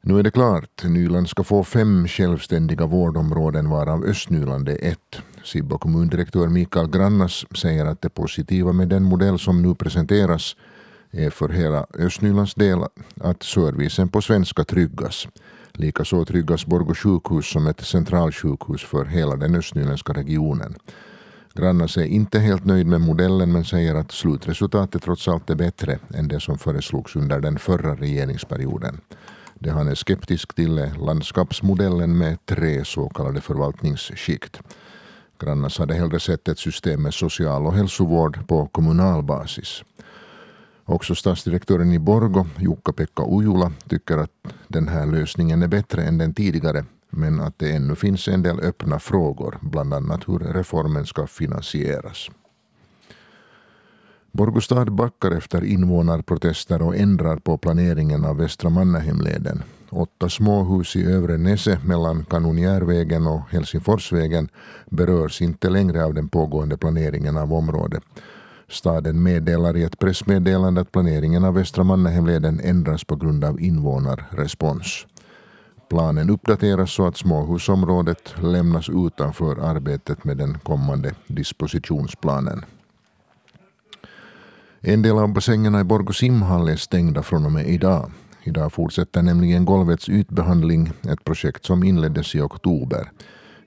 Nu 0.00 0.18
är 0.18 0.22
det 0.22 0.30
klart, 0.30 0.84
Nyland 0.84 1.28
ska 1.28 1.44
få 1.44 1.64
fem 1.64 2.08
självständiga 2.08 2.86
vårdområden 2.86 3.70
varav 3.70 4.04
Östnyland 4.04 4.68
är 4.68 4.84
ett. 4.84 5.18
Sibbo 5.44 5.78
kommundirektör 5.78 6.48
Mikael 6.48 6.90
Grannas 6.90 7.44
säger 7.56 7.86
att 7.86 8.02
det 8.02 8.08
positiva 8.08 8.72
med 8.72 8.88
den 8.88 9.02
modell 9.02 9.38
som 9.38 9.62
nu 9.62 9.74
presenteras 9.74 10.56
är 11.10 11.30
för 11.30 11.48
hela 11.48 11.86
Östnylands 11.98 12.54
del 12.54 12.78
att 13.20 13.42
servicen 13.42 14.08
på 14.08 14.22
svenska 14.22 14.64
tryggas. 14.64 15.28
Likaså 15.72 16.24
tryggas 16.24 16.66
Borgå 16.66 16.94
sjukhus 16.94 17.50
som 17.50 17.66
ett 17.66 17.80
centralsjukhus 17.80 18.84
för 18.84 19.04
hela 19.04 19.36
den 19.36 19.54
östnyländska 19.54 20.12
regionen. 20.12 20.74
Grannas 21.58 21.96
är 21.96 22.04
inte 22.04 22.38
helt 22.38 22.64
nöjd 22.64 22.86
med 22.86 23.00
modellen 23.00 23.52
men 23.52 23.64
säger 23.64 23.94
att 23.94 24.12
slutresultatet 24.12 25.02
trots 25.02 25.28
allt 25.28 25.50
är 25.50 25.54
bättre 25.54 25.98
än 26.14 26.28
det 26.28 26.40
som 26.40 26.58
föreslogs 26.58 27.16
under 27.16 27.40
den 27.40 27.58
förra 27.58 27.94
regeringsperioden. 27.94 29.00
Det 29.54 29.70
han 29.70 29.88
är 29.88 29.94
skeptisk 29.94 30.54
till 30.54 30.78
är 30.78 30.94
landskapsmodellen 31.06 32.18
med 32.18 32.46
tre 32.46 32.84
så 32.84 33.08
kallade 33.08 33.40
förvaltningsskikt. 33.40 34.60
Grannas 35.40 35.78
hade 35.78 35.94
hellre 35.94 36.20
sett 36.20 36.48
ett 36.48 36.58
system 36.58 37.02
med 37.02 37.14
social 37.14 37.66
och 37.66 37.74
hälsovård 37.74 38.48
på 38.48 38.66
kommunal 38.66 39.22
basis. 39.22 39.82
Också 40.84 41.14
stadsdirektören 41.14 41.92
i 41.92 41.98
Borgo, 41.98 42.46
Jukka-Pekka 42.58 43.22
Ujula, 43.28 43.72
tycker 43.88 44.18
att 44.18 44.30
den 44.68 44.88
här 44.88 45.06
lösningen 45.06 45.62
är 45.62 45.68
bättre 45.68 46.02
än 46.02 46.18
den 46.18 46.34
tidigare 46.34 46.84
men 47.10 47.40
att 47.40 47.58
det 47.58 47.72
ännu 47.72 47.94
finns 47.94 48.28
en 48.28 48.42
del 48.42 48.60
öppna 48.60 48.98
frågor, 48.98 49.58
bland 49.60 49.94
annat 49.94 50.28
hur 50.28 50.38
reformen 50.38 51.06
ska 51.06 51.26
finansieras. 51.26 52.30
Borgostad 54.32 54.92
backar 54.92 55.30
efter 55.30 55.64
invånarprotester 55.64 56.82
och 56.82 56.96
ändrar 56.96 57.36
på 57.36 57.58
planeringen 57.58 58.24
av 58.24 58.36
Västra 58.36 58.70
Mannahemleden. 58.70 59.62
Åtta 59.90 60.28
småhus 60.28 60.96
i 60.96 61.04
Övre 61.04 61.36
Nese 61.36 61.78
mellan 61.84 62.24
Kanonjärvägen 62.24 63.26
och 63.26 63.40
Helsingforsvägen 63.50 64.48
berörs 64.90 65.42
inte 65.42 65.70
längre 65.70 66.04
av 66.04 66.14
den 66.14 66.28
pågående 66.28 66.76
planeringen 66.76 67.36
av 67.36 67.52
området. 67.52 68.02
Staden 68.68 69.22
meddelar 69.22 69.76
i 69.76 69.82
ett 69.82 69.98
pressmeddelande 69.98 70.80
att 70.80 70.92
planeringen 70.92 71.44
av 71.44 71.54
Västra 71.54 71.84
Mannahemleden 71.84 72.60
ändras 72.60 73.04
på 73.04 73.16
grund 73.16 73.44
av 73.44 73.60
invånarrespons. 73.60 75.06
Planen 75.88 76.30
uppdateras 76.30 76.90
så 76.90 77.06
att 77.06 77.16
småhusområdet 77.16 78.34
lämnas 78.42 78.88
utanför 78.88 79.56
arbetet 79.56 80.24
med 80.24 80.36
den 80.36 80.58
kommande 80.58 81.14
dispositionsplanen. 81.26 82.64
En 84.80 85.02
del 85.02 85.18
av 85.18 85.32
bassängerna 85.32 85.80
i 85.80 85.84
Borgå 85.84 86.12
simhall 86.12 86.68
är 86.68 86.76
stängda 86.76 87.22
från 87.22 87.46
och 87.46 87.52
med 87.52 87.68
idag. 87.68 88.10
Idag 88.42 88.72
fortsätter 88.72 89.22
nämligen 89.22 89.64
golvets 89.64 90.08
ytbehandling, 90.08 90.92
ett 91.02 91.24
projekt 91.24 91.64
som 91.64 91.84
inleddes 91.84 92.34
i 92.34 92.40
oktober. 92.40 93.10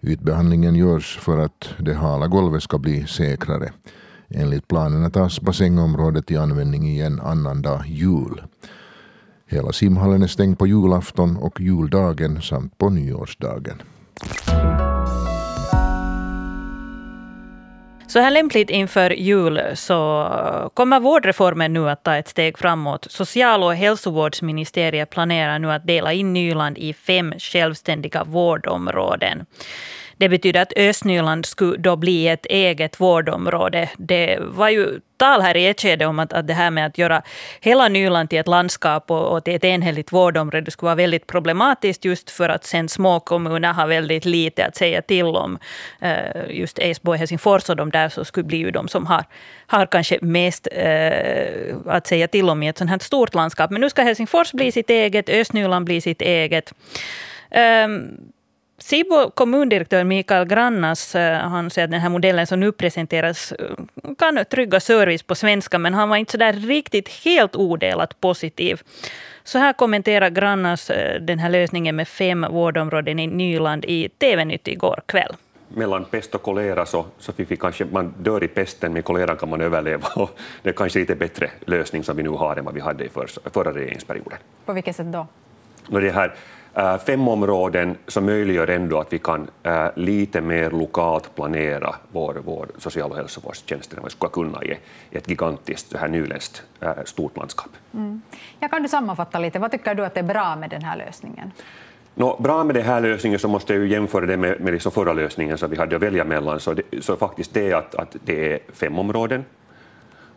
Ytbehandlingen 0.01 0.75
görs 0.75 1.17
för 1.17 1.37
att 1.37 1.69
det 1.79 1.93
hala 1.93 2.27
golvet 2.27 2.63
ska 2.63 2.77
bli 2.77 3.07
säkrare. 3.07 3.71
Enligt 4.29 4.67
planerna 4.67 5.09
tas 5.09 5.41
bassängområdet 5.41 6.31
i 6.31 6.37
användning 6.37 6.89
igen 6.89 7.19
annandag 7.19 7.83
jul. 7.87 8.41
Hela 9.51 9.71
simhallen 9.71 10.23
är 10.23 10.27
stängd 10.27 10.59
på 10.59 10.67
julafton 10.67 11.37
och 11.37 11.61
juldagen 11.61 12.41
samt 12.41 12.77
på 12.77 12.89
nyårsdagen. 12.89 13.81
Så 18.07 18.19
här 18.19 18.31
lämpligt 18.31 18.69
inför 18.69 19.09
jul 19.09 19.61
så 19.73 20.27
kommer 20.73 20.99
vårdreformen 20.99 21.73
nu 21.73 21.89
att 21.89 22.03
ta 22.03 22.15
ett 22.15 22.27
steg 22.27 22.57
framåt. 22.57 23.07
Social 23.09 23.63
och 23.63 23.75
hälsovårdsministeriet 23.75 25.09
planerar 25.09 25.59
nu 25.59 25.71
att 25.71 25.87
dela 25.87 26.13
in 26.13 26.33
Nyland 26.33 26.77
i 26.77 26.93
fem 26.93 27.33
självständiga 27.39 28.23
vårdområden. 28.23 29.45
Det 30.21 30.29
betyder 30.29 30.61
att 30.61 30.73
Östnyland 30.77 31.45
skulle 31.45 31.77
då 31.77 31.95
bli 31.95 32.27
ett 32.27 32.45
eget 32.45 32.99
vårdområde. 32.99 33.89
Det 33.97 34.37
var 34.41 34.69
ju 34.69 34.99
tal 35.17 35.41
här 35.41 35.57
i 35.57 35.67
ett 35.67 35.81
skede 35.81 36.05
om 36.05 36.19
att, 36.19 36.33
att 36.33 36.47
det 36.47 36.53
här 36.53 36.71
med 36.71 36.85
att 36.85 36.97
göra 36.97 37.21
hela 37.61 37.87
Nyland 37.87 38.29
till 38.29 38.39
ett 38.39 38.47
landskap 38.47 39.11
och, 39.11 39.35
och 39.35 39.43
till 39.43 39.55
ett 39.55 39.63
enhälligt 39.63 40.11
vårdområde 40.11 40.71
skulle 40.71 40.87
vara 40.87 40.95
väldigt 40.95 41.27
problematiskt 41.27 42.05
just 42.05 42.29
för 42.29 42.49
att 42.49 42.65
sen 42.65 42.89
små 42.89 43.19
kommuner 43.19 43.73
har 43.73 43.87
väldigt 43.87 44.25
lite 44.25 44.65
att 44.65 44.75
säga 44.75 45.01
till 45.01 45.25
om. 45.25 45.59
Uh, 46.03 46.51
just 46.59 46.79
Esbo 46.79 47.11
och 47.11 47.17
Helsingfors 47.17 47.69
och 47.69 47.75
de 47.75 47.89
där 47.89 48.09
så 48.09 48.25
skulle 48.25 48.43
bli 48.43 48.57
ju 48.57 48.71
de 48.71 48.87
som 48.87 49.05
har, 49.05 49.23
har 49.67 49.85
kanske 49.85 50.19
mest 50.21 50.67
uh, 50.77 51.77
att 51.85 52.07
säga 52.07 52.27
till 52.27 52.49
om 52.49 52.63
i 52.63 52.67
ett 52.67 52.77
sånt 52.77 52.89
här 52.89 52.99
stort 52.99 53.33
landskap. 53.33 53.71
Men 53.71 53.81
nu 53.81 53.89
ska 53.89 54.01
Helsingfors 54.01 54.51
bli 54.51 54.71
sitt 54.71 54.89
eget, 54.89 55.29
Östnyland 55.29 55.85
bli 55.85 56.01
sitt 56.01 56.21
eget. 56.21 56.73
Um, 57.85 58.31
Sibo 58.81 59.29
kommundirektör 59.29 60.03
Mikael 60.03 60.45
Grannas 60.45 61.15
eh, 61.15 61.39
han 61.39 61.69
säger 61.69 61.85
att 61.85 61.91
den 61.91 62.01
här 62.01 62.09
modellen 62.09 62.47
som 62.47 62.59
nu 62.59 62.71
presenteras 62.71 63.51
eh, 63.51 63.67
kan 64.17 64.45
trygga 64.51 64.79
service 64.79 65.23
på 65.23 65.35
svenska, 65.35 65.79
men 65.79 65.93
han 65.93 66.09
var 66.09 66.17
inte 66.17 66.31
så 66.31 66.37
där 66.37 66.53
riktigt 66.53 67.09
helt 67.09 67.55
odelat 67.55 68.21
positiv. 68.21 68.81
Så 69.43 69.57
här 69.59 69.73
kommenterar 69.73 70.29
Grannas 70.29 70.89
eh, 70.89 71.21
den 71.21 71.39
här 71.39 71.49
lösningen 71.49 71.95
med 71.95 72.07
fem 72.07 72.45
vårdområden 72.49 73.19
i 73.19 73.27
Nyland 73.27 73.85
i 73.85 74.09
TV-nytt 74.09 74.67
igår 74.67 75.01
kväll 75.05 75.35
mellan 75.75 76.05
pest 76.05 76.35
och 76.35 76.41
kolera 76.41 76.85
så, 76.85 77.05
så 77.17 77.33
fick 77.33 77.51
vi 77.51 77.57
kanske, 77.57 77.85
man 77.85 78.13
dör 78.17 78.43
i 78.43 78.47
pesten, 78.47 78.93
men 78.93 79.03
koleran 79.03 79.37
kan 79.37 79.49
man 79.49 79.61
överleva. 79.61 80.07
Och 80.15 80.29
det 80.63 80.69
är 80.69 80.73
kanske 80.73 80.99
lite 80.99 81.15
bättre 81.15 81.49
lösning 81.65 82.03
som 82.03 82.17
vi 82.17 82.23
nu 82.23 82.29
har 82.29 82.55
än 82.55 82.65
vad 82.65 82.73
vi 82.73 82.81
hade 82.81 83.05
i 83.05 83.09
för, 83.09 83.27
förra 83.53 83.73
regeringsperioden. 83.73 84.37
På 84.65 84.73
vilket 84.73 84.95
sätt 84.95 85.11
då? 85.11 85.27
Och 85.89 86.01
det 86.01 86.11
här, 86.11 86.33
fem 87.05 87.27
områden 87.27 87.97
som 88.07 88.25
möjliggör 88.25 88.67
ändå 88.67 88.99
att 88.99 89.13
vi 89.13 89.19
kan 89.19 89.47
äh, 89.63 89.85
lite 89.95 90.41
mer 90.41 90.71
lokalt 90.71 91.35
planera 91.35 91.95
vår, 92.11 92.41
vår 92.45 92.67
social 92.77 93.11
och 93.11 93.17
hälsovårdstjänst 93.17 93.93
än 93.93 93.97
vad 93.97 94.05
vi 94.05 94.11
skulle 94.11 94.31
kunna 94.31 94.63
i 94.63 94.77
ett 95.11 95.29
gigantiskt 95.29 95.95
här 95.95 96.07
nyländskt 96.07 96.63
äh, 96.79 96.91
stort 97.05 97.37
landskap. 97.37 97.69
Mm. 97.93 98.21
Ja, 98.59 98.67
kan 98.67 98.83
du 98.83 98.89
sammanfatta 98.89 99.39
lite, 99.39 99.59
vad 99.59 99.71
tycker 99.71 99.95
du 99.95 100.05
att 100.05 100.17
är 100.17 100.23
bra 100.23 100.55
med 100.55 100.69
den 100.69 100.81
här 100.81 100.97
lösningen? 100.97 101.51
Nå, 102.15 102.37
bra 102.39 102.63
med 102.63 102.75
den 102.75 102.85
här 102.85 103.01
lösningen 103.01 103.39
så 103.39 103.47
måste 103.47 103.73
jag 103.73 103.83
ju 103.83 103.89
jämföra 103.89 104.25
det 104.25 104.37
med, 104.37 104.61
med 104.61 104.73
liksom 104.73 104.91
förra 104.91 105.13
lösningen 105.13 105.57
som 105.57 105.69
vi 105.69 105.77
hade 105.77 105.95
att 105.95 106.01
välja 106.01 106.23
mellan, 106.23 106.59
så, 106.59 106.73
det, 106.73 106.83
så 107.01 107.15
faktiskt 107.15 107.53
det 107.53 107.71
är 107.71 107.75
att, 107.75 107.95
att 107.95 108.15
det 108.25 108.53
är 108.53 108.59
fem 108.73 108.99
områden 108.99 109.45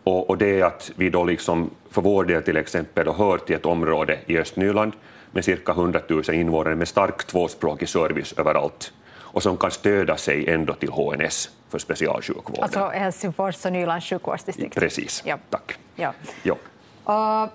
och, 0.05 0.31
och 0.31 0.39
det 0.39 0.61
är 0.61 0.65
att 0.65 0.91
vi 0.97 1.11
då 1.11 1.25
liksom 1.25 1.71
för 1.91 2.03
vår 2.03 2.25
del 2.25 2.43
till 2.43 2.57
exempel 2.57 3.09
hör 3.09 3.39
till 3.39 3.57
ett 3.57 3.67
område 3.67 4.19
i 4.27 4.39
Östnyland 4.39 4.93
med 5.35 5.45
cirka 5.45 5.73
100 5.73 6.01
000 6.09 6.23
invånare 6.33 6.77
med 6.77 6.89
stark 6.89 7.25
tvåspråkig 7.25 7.89
service 7.89 8.35
överallt 8.39 8.93
och 9.35 9.43
som 9.43 9.57
kan 9.57 9.71
stödja 9.71 10.17
sig 10.17 10.49
ändå 10.49 10.75
till 10.75 10.91
HNS 10.91 11.51
för 11.69 11.79
specialsjukvården. 11.79 12.63
Alltså 12.63 12.89
Helsingfors 12.89 13.65
och 13.65 13.73
Nylands 13.73 14.07
sjukvårdsdistrikt? 14.07 14.75
Precis, 14.75 15.23
ja. 15.27 15.39
tack. 15.51 15.79
Ja. 15.95 16.13
Ja. 16.43 16.57
Och, 17.05 17.51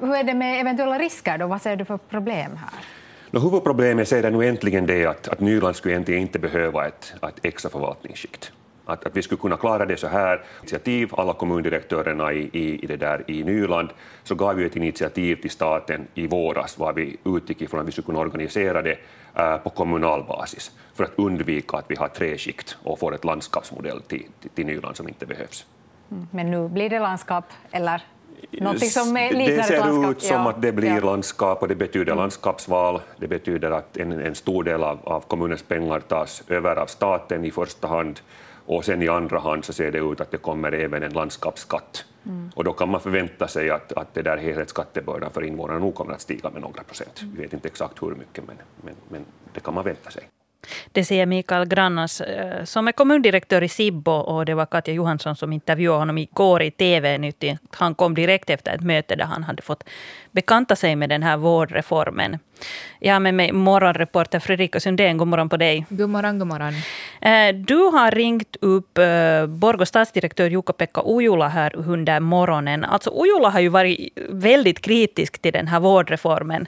hur 0.00 0.14
är 0.14 0.24
det 0.24 0.34
med 0.34 0.60
eventuella 0.60 0.98
risker 0.98 1.38
då? 1.38 1.46
Vad 1.46 1.62
ser 1.62 1.76
du 1.76 1.84
för 1.84 1.96
problem 1.96 2.56
här? 2.56 2.80
No, 3.30 3.38
huvudproblemet 3.38 4.12
är 4.12 4.30
nu 4.30 4.48
äntligen 4.48 4.86
det 4.86 5.06
att, 5.06 5.28
att 5.28 5.40
Nyland 5.40 5.76
skulle 5.76 5.94
egentligen 5.94 6.22
inte 6.22 6.38
behöva 6.38 6.86
ett, 6.86 7.14
ett 7.22 7.38
extra 7.42 7.70
förvaltningsskikt 7.70 8.52
att, 8.84 9.06
att 9.06 9.16
vi 9.16 9.22
skulle 9.22 9.40
kunna 9.40 9.56
klara 9.56 9.86
det 9.86 9.96
så 9.96 10.08
här. 10.08 10.42
Initiativ, 10.60 11.10
alla 11.16 11.34
kommundirektörerna 11.34 12.32
i, 12.32 12.50
i, 12.52 12.84
i, 12.84 12.86
det 12.86 12.96
där, 12.96 13.24
i 13.30 13.44
Nyland, 13.44 13.88
så 14.22 14.34
gav 14.34 14.56
vi 14.56 14.64
ett 14.64 14.76
initiativ 14.76 15.36
till 15.36 15.50
staten 15.50 16.06
i 16.14 16.26
våras 16.26 16.78
var 16.78 16.92
vi 16.92 17.16
utgick 17.24 17.62
ifrån 17.62 17.80
att 17.80 17.88
vi 17.88 17.92
skulle 17.92 18.06
kunna 18.06 18.18
organisera 18.18 18.82
det 18.82 18.98
äh, 19.34 19.56
på 19.56 19.70
kommunal 19.70 20.24
basis 20.24 20.72
för 20.94 21.04
att 21.04 21.12
undvika 21.16 21.76
att 21.76 21.84
vi 21.88 21.96
har 21.96 22.08
tre 22.08 22.38
skikt 22.38 22.76
och 22.82 22.98
får 22.98 23.14
ett 23.14 23.24
landskapsmodell 23.24 24.02
till, 24.02 24.26
till, 24.40 24.50
till 24.50 24.66
Nyland 24.66 24.96
som 24.96 25.08
inte 25.08 25.26
behövs. 25.26 25.66
Mm, 26.10 26.26
men 26.30 26.50
nu 26.50 26.68
blir 26.68 26.90
det 26.90 27.00
landskap 27.00 27.44
eller 27.70 28.02
Någonting 28.50 28.90
som 28.90 29.14
liknar 29.14 29.56
det 29.56 29.62
ser 29.62 29.78
landskap. 29.78 30.10
ut 30.10 30.22
som 30.22 30.36
ja. 30.36 30.50
att 30.50 30.62
det 30.62 30.72
blir 30.72 30.94
ja. 30.94 31.00
landskap 31.00 31.62
och 31.62 31.68
det 31.68 31.74
betyder 31.74 32.12
mm. 32.12 32.18
landskapsval. 32.18 33.00
Det 33.16 33.28
betyder 33.28 33.70
att 33.70 33.96
en, 33.96 34.12
en 34.12 34.34
stor 34.34 34.64
del 34.64 34.82
av, 34.82 34.98
av 35.04 35.20
kommunens 35.20 35.62
pengar 35.62 36.00
tas 36.00 36.42
över 36.48 36.76
av 36.76 36.86
staten 36.86 37.44
i 37.44 37.50
första 37.50 37.88
hand 37.88 38.20
och 38.66 38.84
sen 38.84 39.02
i 39.02 39.08
andra 39.08 39.38
hand 39.38 39.64
så 39.64 39.72
ser 39.72 39.92
det 39.92 39.98
ut 39.98 40.20
att 40.20 40.30
det 40.30 40.36
kommer 40.36 40.72
även 40.72 41.02
en 41.02 41.12
landskapsskatt. 41.12 42.04
Mm. 42.26 42.50
Och 42.54 42.64
då 42.64 42.72
kan 42.72 42.88
man 42.88 43.00
förvänta 43.00 43.48
sig 43.48 43.70
att, 43.70 43.92
att 43.92 44.14
det 44.14 44.22
där 44.22 44.36
helhetsskattebördan 44.36 45.30
för 45.30 45.42
invånarna 45.42 45.78
nog 45.78 45.94
kommer 45.94 46.12
att 46.12 46.20
stiga 46.20 46.50
med 46.50 46.62
några 46.62 46.82
procent. 46.82 47.22
Vi 47.22 47.42
vet 47.42 47.52
inte 47.52 47.68
exakt 47.68 48.02
hur 48.02 48.14
mycket, 48.14 48.46
men, 48.46 48.56
men, 48.82 48.94
men 49.08 49.24
det 49.52 49.60
kan 49.60 49.74
man 49.74 49.84
vänta 49.84 50.10
sig. 50.10 50.28
Det 50.92 51.04
säger 51.04 51.26
Mikael 51.26 51.68
Grannas 51.68 52.20
eh, 52.20 52.64
som 52.64 52.88
är 52.88 52.92
kommundirektör 52.92 53.62
i 53.62 53.68
Sibbo 53.68 54.12
och 54.12 54.44
det 54.44 54.54
var 54.54 54.66
Katja 54.66 54.94
Johansson 54.94 55.36
som 55.36 55.52
intervjuade 55.52 55.98
honom 55.98 56.18
igår 56.18 56.62
i 56.62 56.70
TV-nytt. 56.70 57.44
Han 57.70 57.94
kom 57.94 58.14
direkt 58.14 58.50
efter 58.50 58.74
ett 58.74 58.80
möte 58.80 59.16
där 59.16 59.24
han 59.24 59.42
hade 59.42 59.62
fått 59.62 59.84
bekanta 60.30 60.76
sig 60.76 60.96
med 60.96 61.08
den 61.08 61.22
här 61.22 61.36
vårdreformen. 61.36 62.38
Jag 62.98 63.12
har 63.12 63.20
med 63.20 63.34
mig 63.34 63.52
morgonreporter 63.52 64.40
Fredrika 64.40 64.80
Sundén. 64.80 65.18
God 65.18 65.28
morgon 65.28 65.48
på 65.48 65.56
dig. 65.56 65.86
God 65.88 66.10
morgon, 66.10 66.38
god 66.38 66.48
morgon. 66.48 66.72
Eh, 67.20 67.54
du 67.54 67.76
har 67.76 68.10
ringt 68.10 68.56
upp 68.60 68.98
eh, 68.98 69.46
Borgå 69.46 69.86
stadsdirektör 69.86 70.50
Jukka-Pekka 70.50 71.02
Ujula 71.04 71.48
här 71.48 71.76
under 71.76 72.20
morgonen. 72.20 72.84
Alltså 72.84 73.10
Ujula 73.10 73.48
har 73.48 73.60
ju 73.60 73.68
varit 73.68 74.12
väldigt 74.28 74.80
kritisk 74.80 75.38
till 75.38 75.52
den 75.52 75.68
här 75.68 75.80
vårdreformen. 75.80 76.66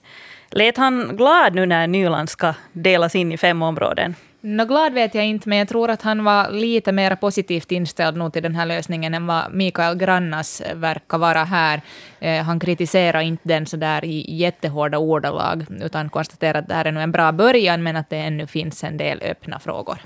Lät 0.51 0.77
han 0.77 1.17
glad 1.17 1.55
nu 1.55 1.67
när 1.67 1.87
Nyland 1.87 2.29
ska 2.29 2.55
delas 2.73 3.15
in 3.15 3.33
i 3.33 3.37
fem 3.37 3.63
områden? 3.63 4.15
Nå, 4.41 4.65
glad 4.65 4.93
vet 4.93 5.15
jag 5.15 5.27
inte, 5.27 5.49
men 5.49 5.59
jag 5.59 5.69
tror 5.69 5.91
att 5.91 6.03
han 6.03 6.25
var 6.25 6.51
lite 6.51 6.93
mer 6.93 7.17
positivt 7.17 7.73
inställd 7.73 8.17
nog 8.17 8.33
till 8.33 8.43
den 8.43 8.55
här 8.55 8.67
lösningen 8.67 9.15
än 9.15 9.27
vad 9.27 9.55
Mikael 9.55 9.99
Grannas 9.99 10.63
verkar 10.75 11.19
vara 11.19 11.45
här. 11.45 11.81
Eh, 12.21 12.45
han 12.45 12.61
kritiserar 12.61 13.21
inte 13.21 13.49
den 13.49 13.67
så 13.67 13.77
där 13.77 14.05
i 14.05 14.25
jättehårda 14.29 14.99
ordalag, 14.99 15.65
utan 15.81 16.09
konstaterar 16.09 16.59
att 16.59 16.69
det 16.69 16.75
här 16.75 16.85
är 16.85 16.93
nu 16.93 17.01
en 17.01 17.13
bra 17.13 17.33
början, 17.33 17.83
men 17.83 17.97
att 17.97 18.11
det 18.11 18.17
ännu 18.17 18.47
finns 18.47 18.85
en 18.85 18.97
del 18.97 19.23
öppna 19.23 19.59
frågor. 19.59 19.97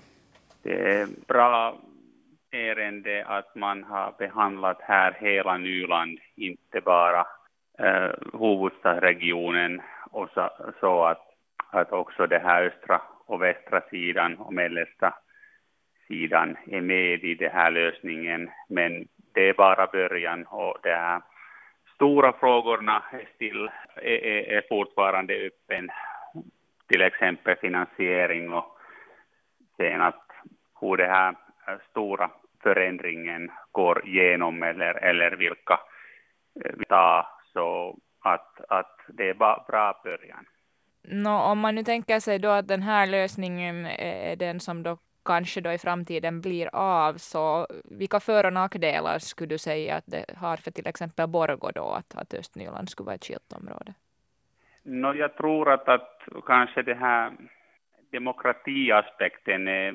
Det 0.63 1.01
är 1.01 1.07
bra 1.29 1.75
ärende 2.53 3.25
att 3.27 3.55
man 3.55 3.85
har 3.85 4.15
behandlat 4.19 4.79
här 4.81 5.17
hela 5.21 5.57
Nyland, 5.57 6.19
inte 6.37 6.81
bara 6.81 7.27
eh, 7.79 8.11
huvudstadsregionen 8.41 9.81
och 10.11 10.31
så, 10.35 10.51
så, 10.81 11.05
att, 11.05 11.27
att 11.71 11.93
också 11.93 12.27
det 12.27 12.39
här 12.39 12.63
östra 12.63 13.01
och 13.27 13.43
västra 13.43 13.81
sidan 13.81 14.37
och 14.37 14.53
mellersta 14.53 15.15
sidan 16.09 16.57
är 16.67 16.81
med 16.81 17.25
i 17.25 17.35
den 17.35 17.51
här 17.51 17.71
lösningen, 17.71 18.51
men 18.69 19.09
det 19.35 19.49
är 19.49 19.55
bara 19.55 19.87
början 19.87 20.47
och 20.47 20.79
det 20.83 20.95
här 20.95 21.23
stora 21.95 22.33
frågorna 22.33 23.03
är, 23.13 23.29
still, 23.35 23.71
är, 23.97 24.53
är 24.53 24.63
fortfarande 24.69 25.35
öppen, 25.35 25.91
till 26.89 27.03
exempel 27.03 27.57
finansiering 27.57 28.53
och 28.53 28.79
sen 29.77 30.01
att 30.01 30.27
hur 30.81 30.97
den 30.97 31.11
här 31.11 31.37
stora 31.91 32.31
förändringen 32.63 33.51
går 33.73 34.07
igenom 34.07 34.63
eller, 34.63 34.95
eller 34.95 35.31
vilka 35.31 35.81
eh, 36.65 36.73
vi 36.79 36.85
tar. 36.85 37.27
Så 37.53 37.99
att, 38.21 38.61
att 38.69 39.00
det 39.13 39.29
är 39.29 39.35
bara 39.35 39.65
bra 39.69 40.01
början. 40.05 40.47
No, 41.03 41.29
om 41.29 41.59
man 41.59 41.75
nu 41.75 41.83
tänker 41.83 42.21
sig 42.21 42.39
då 42.39 42.49
att 42.49 42.69
den 42.69 42.83
här 42.83 43.07
lösningen 43.07 43.87
är 43.87 44.37
den 44.37 44.61
som 44.61 44.83
då 44.83 44.99
kanske 45.25 45.61
då 45.61 45.73
i 45.73 45.79
framtiden 45.79 46.41
blir 46.41 46.69
av, 46.73 47.15
så 47.15 47.67
vilka 47.85 48.21
för 48.21 48.47
och 48.47 48.53
nackdelar 48.53 49.19
skulle 49.19 49.49
du 49.49 49.59
säga 49.59 49.97
att 49.97 50.05
det 50.07 50.25
har 50.37 50.57
för 50.57 50.71
till 50.71 50.87
exempel 50.87 51.29
Borgå 51.29 51.71
då, 51.71 51.85
att, 51.85 52.15
att 52.15 52.35
Östnyland 52.35 52.89
skulle 52.89 53.07
vara 53.07 53.15
ett 53.15 53.25
skilt 53.25 53.53
område? 53.53 53.95
No, 54.83 55.15
jag 55.15 55.37
tror 55.37 55.73
att, 55.73 55.89
att 55.89 56.29
kanske 56.47 56.83
det 56.83 56.95
här 56.95 57.33
demokratiaspekten 58.13 59.69
är 59.69 59.95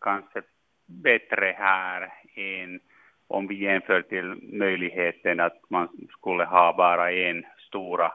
kanske 0.00 0.42
bättre 0.86 1.54
här 1.58 2.12
än 2.34 2.80
om 3.26 3.46
vi 3.46 3.64
jämför 3.64 4.02
till 4.02 4.34
möjligheten 4.42 5.40
att 5.40 5.70
man 5.70 5.88
skulle 6.10 6.44
ha 6.44 6.74
bara 6.76 7.12
en 7.12 7.44
stora 7.68 8.12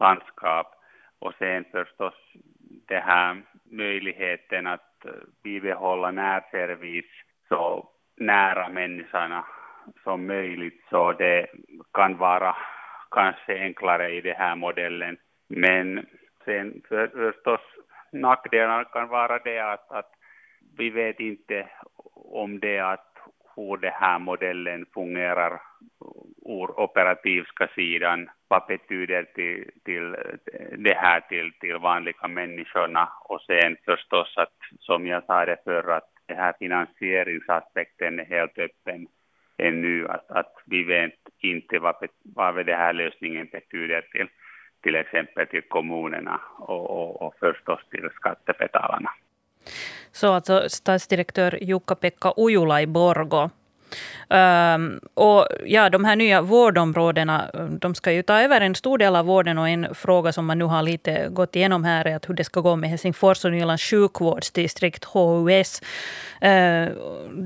landskap 0.00 0.66
och 1.18 1.34
sen 1.38 1.64
förstås 1.72 2.14
det 2.88 2.98
här 2.98 3.42
möjligheten 3.70 4.66
att 4.66 5.04
eh, 5.04 5.12
bibehålla 5.42 6.10
närservice 6.10 7.24
så 7.48 7.88
nära 8.16 8.68
människorna 8.68 9.44
som 10.04 10.26
möjligt 10.26 10.84
så 10.90 11.12
det 11.12 11.46
kan 11.92 12.16
vara 12.16 12.56
kanske 13.10 13.58
enklare 13.58 14.10
i 14.10 14.20
den 14.20 14.36
här 14.36 14.56
modellen. 14.56 15.16
Men 15.48 16.06
sen 16.44 16.82
för, 16.88 17.08
förstås 17.08 17.60
nackdelarna 18.12 18.84
kan 18.84 19.08
vara 19.08 19.38
det 19.38 19.58
att, 19.58 19.90
att 19.90 20.10
vi 20.76 20.90
vet 20.90 21.20
inte 21.20 21.68
om 22.14 22.60
det 22.60 22.78
att 22.80 23.14
hur 23.56 23.76
den 23.76 23.92
här 23.92 24.18
modellen 24.18 24.86
fungerar 24.94 25.60
ur 26.44 26.80
operativska 26.80 27.68
sidan, 27.74 28.30
vad 28.48 28.66
betyder 28.66 29.24
till, 29.24 29.70
till 29.84 30.16
det 30.78 30.94
här 30.94 31.20
till, 31.20 31.52
till 31.60 31.76
vanliga 31.76 32.28
människorna 32.28 33.08
och 33.24 33.40
sen 33.40 33.76
förstås 33.84 34.34
att 34.36 34.54
som 34.80 35.06
jag 35.06 35.24
sa 35.24 35.44
det 35.44 35.56
förr 35.64 35.90
att 35.90 36.10
den 36.26 36.36
här 36.36 36.54
finansieringsaspekten 36.58 38.20
är 38.20 38.24
helt 38.24 38.58
öppen 38.58 39.06
ännu, 39.58 40.08
att, 40.08 40.30
att 40.30 40.52
vi 40.66 40.84
vet 40.84 41.18
inte 41.38 41.78
vad, 41.78 41.94
vad 42.22 42.66
den 42.66 42.78
här 42.78 42.92
lösningen 42.92 43.48
betyder 43.52 44.00
till 44.00 44.28
till 44.84 44.94
exempel 44.94 45.46
till 45.46 45.62
kommunerna 45.68 46.40
och, 46.58 46.90
och, 46.90 47.22
och 47.22 47.34
förstås 47.40 47.80
till 47.90 48.08
skattebetalarna. 48.14 49.10
Så 50.12 50.32
alltså 50.32 50.68
stadsdirektör 50.68 51.58
Jukka-Pekka 51.60 52.32
Ujula 52.36 52.82
i 52.82 52.86
Borgo 52.86 53.50
Um, 54.28 55.00
och 55.14 55.46
ja, 55.66 55.90
de 55.90 56.04
här 56.04 56.16
nya 56.16 56.42
vårdområdena 56.42 57.50
eh, 57.54 57.64
de 57.64 57.94
ska 57.94 58.12
ju 58.12 58.22
ta 58.22 58.40
över 58.40 58.60
en 58.60 58.74
stor 58.74 58.98
del 58.98 59.16
av 59.16 59.26
vården. 59.26 59.58
Och 59.58 59.68
en 59.68 59.94
fråga 59.94 60.32
som 60.32 60.46
man 60.46 60.58
nu 60.58 60.64
har 60.64 60.82
lite 60.82 61.28
gått 61.30 61.56
igenom 61.56 61.84
här 61.84 62.06
är 62.06 62.16
att 62.16 62.28
hur 62.28 62.34
det 62.34 62.44
ska 62.44 62.60
gå 62.60 62.76
med 62.76 62.90
Helsingfors 62.90 63.44
och 63.44 63.50
Nylands 63.50 63.82
sjukvårdsdistrikt, 63.82 65.04
HUS. 65.04 65.80
Uh, 66.42 66.48
ehm, 66.50 66.90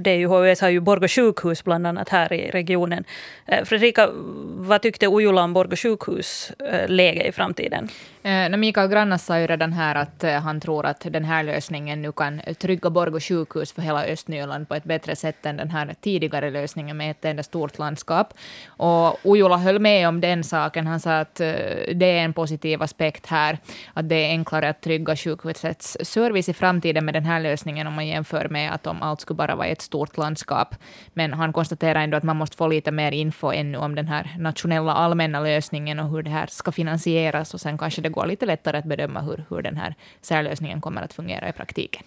det 0.03 0.11
är 0.11 0.17
ju, 0.17 0.27
HUS 0.27 0.61
har 0.61 0.69
ju 0.69 0.81
Borgå 0.81 1.09
sjukhus 1.09 1.65
bland 1.65 1.87
annat 1.87 2.09
här 2.09 2.33
i 2.33 2.51
regionen. 2.51 3.05
Uh, 3.53 3.65
Fredrika, 3.65 4.09
vad 4.57 4.83
tyckte 4.83 5.07
Ujula 5.07 5.43
om 5.43 5.53
Borgå 5.53 5.77
sjukhus 5.77 6.53
uh, 6.63 6.89
läge 6.89 7.29
i 7.29 7.33
framtiden? 7.33 7.89
Eh, 8.29 8.57
Mikael 8.57 8.89
Grannas 8.89 9.27
sa 9.27 9.39
ju 9.39 9.47
redan 9.47 9.73
här 9.73 9.95
att 9.95 10.25
eh, 10.25 10.33
han 10.33 10.61
tror 10.61 10.87
att 10.87 11.01
den 11.01 11.25
här 11.25 11.43
lösningen 11.43 12.03
nu 12.03 12.13
kan 12.13 12.41
trygga 12.59 12.91
Borgå 12.91 13.21
sjukhus 13.21 13.73
för 13.73 13.83
hela 13.83 14.05
Östnyland 14.05 14.69
på 14.69 14.75
ett 14.75 14.85
bättre 14.85 15.17
sätt 15.17 15.47
än 15.47 15.57
den 15.57 15.71
här 15.71 15.95
tidigare 16.01 16.38
lösningen 16.41 16.97
med 16.97 17.11
ett 17.11 17.25
enda 17.25 17.43
stort 17.43 17.79
landskap. 17.79 18.35
Och 18.67 19.27
Ojula 19.27 19.57
höll 19.57 19.79
med 19.79 20.09
om 20.09 20.21
den 20.21 20.45
saken. 20.45 20.87
Han 20.87 21.01
sa 21.01 21.19
att 21.19 21.41
eh, 21.41 21.47
det 21.95 22.19
är 22.19 22.25
en 22.25 22.33
positiv 22.33 22.83
aspekt 22.83 23.27
här, 23.27 23.59
att 23.95 24.09
det 24.09 24.15
är 24.15 24.31
enklare 24.31 24.69
att 24.69 24.83
trygga 24.83 25.17
sjukhusets 25.17 25.97
service 26.03 26.49
i 26.49 26.53
framtiden 26.53 27.05
med 27.05 27.15
den 27.15 27.25
här 27.25 27.41
lösningen 27.41 27.87
om 27.87 27.95
man 27.95 28.07
jämför 28.07 28.49
med 28.49 28.73
att 28.73 28.87
om 28.87 29.03
allt 29.03 29.21
skulle 29.21 29.37
bara 29.37 29.57
vara 29.57 29.67
ett 29.67 29.83
stort 29.83 30.17
landskap. 30.17 30.75
Men 31.15 31.33
han 31.33 31.53
konstaterar 31.53 32.01
ändå 32.01 32.17
att 32.17 32.23
man 32.23 32.37
måste 32.37 32.57
få 32.57 32.69
lite 32.69 32.91
mer 32.91 33.13
info 33.13 33.53
ännu 33.53 33.79
om 33.79 33.95
den 33.95 34.09
här 34.09 34.37
nationella 34.39 34.93
allmänna 34.93 35.41
lösningen 35.41 35.99
och 35.99 36.09
hur 36.11 36.23
det 36.23 36.31
här 36.31 36.47
ska 36.47 36.73
finansieras 36.73 37.55
och 37.55 37.61
sen 37.61 37.79
kanske 37.79 38.03
det 38.03 38.09
går 38.09 38.27
lite 38.27 38.47
lättare 38.47 38.79
att 38.79 38.85
bedöma 38.85 39.21
hur, 39.21 39.45
hur 39.51 39.63
den 39.63 39.77
här 39.77 39.95
särlösningen 40.21 40.81
kommer 40.81 41.03
att 41.03 41.13
fungera 41.13 41.49
i 41.49 41.53
praktiken. 41.53 42.03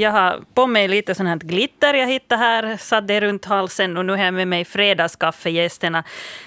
Jag 0.00 0.10
har 0.10 0.40
på 0.54 0.66
mig 0.66 0.88
lite 0.88 1.14
sånt 1.14 1.28
här 1.28 1.36
glitter 1.36 1.94
jag 1.94 2.06
hittade 2.06 2.40
här, 2.40 2.76
satt 2.76 3.08
det 3.08 3.20
runt 3.20 3.44
halsen 3.44 3.96
och 3.96 4.04
nu 4.04 4.12
har 4.12 4.24
jag 4.24 4.34
med 4.34 4.48
mig 4.48 4.64
fredagskaffegästerna. 4.64 6.04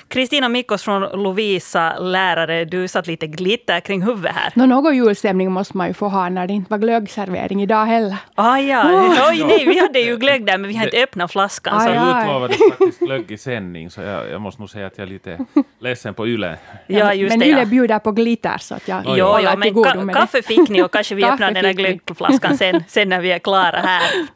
Kristina 0.07 0.49
Mikkos 0.49 0.83
från 0.83 1.01
Lovisa, 1.01 1.99
lärare, 1.99 2.65
du 2.65 2.87
satt 2.87 3.07
lite 3.07 3.27
glitter 3.27 3.79
kring 3.79 4.01
huvudet 4.01 4.31
här. 4.35 4.51
Nå, 4.55 4.65
någon 4.65 4.95
julstämning 4.95 5.51
måste 5.51 5.77
man 5.77 5.87
ju 5.87 5.93
få 5.93 6.07
ha 6.07 6.29
när 6.29 6.47
det 6.47 6.53
inte 6.53 6.71
var 6.71 6.77
glöggservering 6.77 7.61
idag 7.61 7.85
heller. 7.85 8.17
Ah, 8.35 8.57
ja. 8.57 8.83
Oh. 8.83 9.29
Oj, 9.29 9.43
nej, 9.47 9.65
vi 9.65 9.79
hade 9.79 9.99
ju 9.99 10.17
glögg 10.23 10.45
där, 10.45 10.57
men 10.57 10.67
vi 10.67 10.75
har 10.75 10.85
inte 10.85 11.03
öppnat 11.03 11.31
flaskan. 11.31 11.81
Så. 11.81 11.89
Jag 11.89 12.21
utlovade 12.21 12.53
faktiskt 12.53 12.99
glögg 12.99 13.31
i 13.31 13.37
sändning, 13.37 13.89
så 13.89 14.01
jag, 14.01 14.29
jag, 14.29 14.41
måste 14.41 14.61
nog 14.61 14.69
säga 14.69 14.87
att 14.87 14.97
jag 14.97 15.07
är 15.07 15.11
lite 15.11 15.45
ledsen 15.79 16.13
på 16.13 16.27
Yle. 16.27 16.57
Ja, 16.87 17.13
just 17.13 17.29
men 17.29 17.39
det, 17.39 17.45
Yle 17.45 17.59
ja. 17.59 17.65
bjuder 17.65 17.99
på 17.99 18.11
glitter, 18.11 18.57
så 18.57 18.75
att 18.75 18.87
jag 18.87 19.03
jo, 19.05 19.15
ja, 19.15 19.55
men 19.57 19.73
ka 19.73 20.13
kaffe 20.13 20.41
fick 20.41 20.69
ni 20.69 20.81
och 20.83 20.91
kanske 20.91 21.15
vi 21.15 21.25
öppnar 21.33 21.51
den 21.51 21.63
där 21.63 21.73
glöggflaskan 21.73 22.57
sen, 22.57 22.83
sen 22.87 23.09
när 23.09 23.21
vi 23.21 23.31
är 23.31 23.39
klara 23.43 23.79
här. 23.79 24.27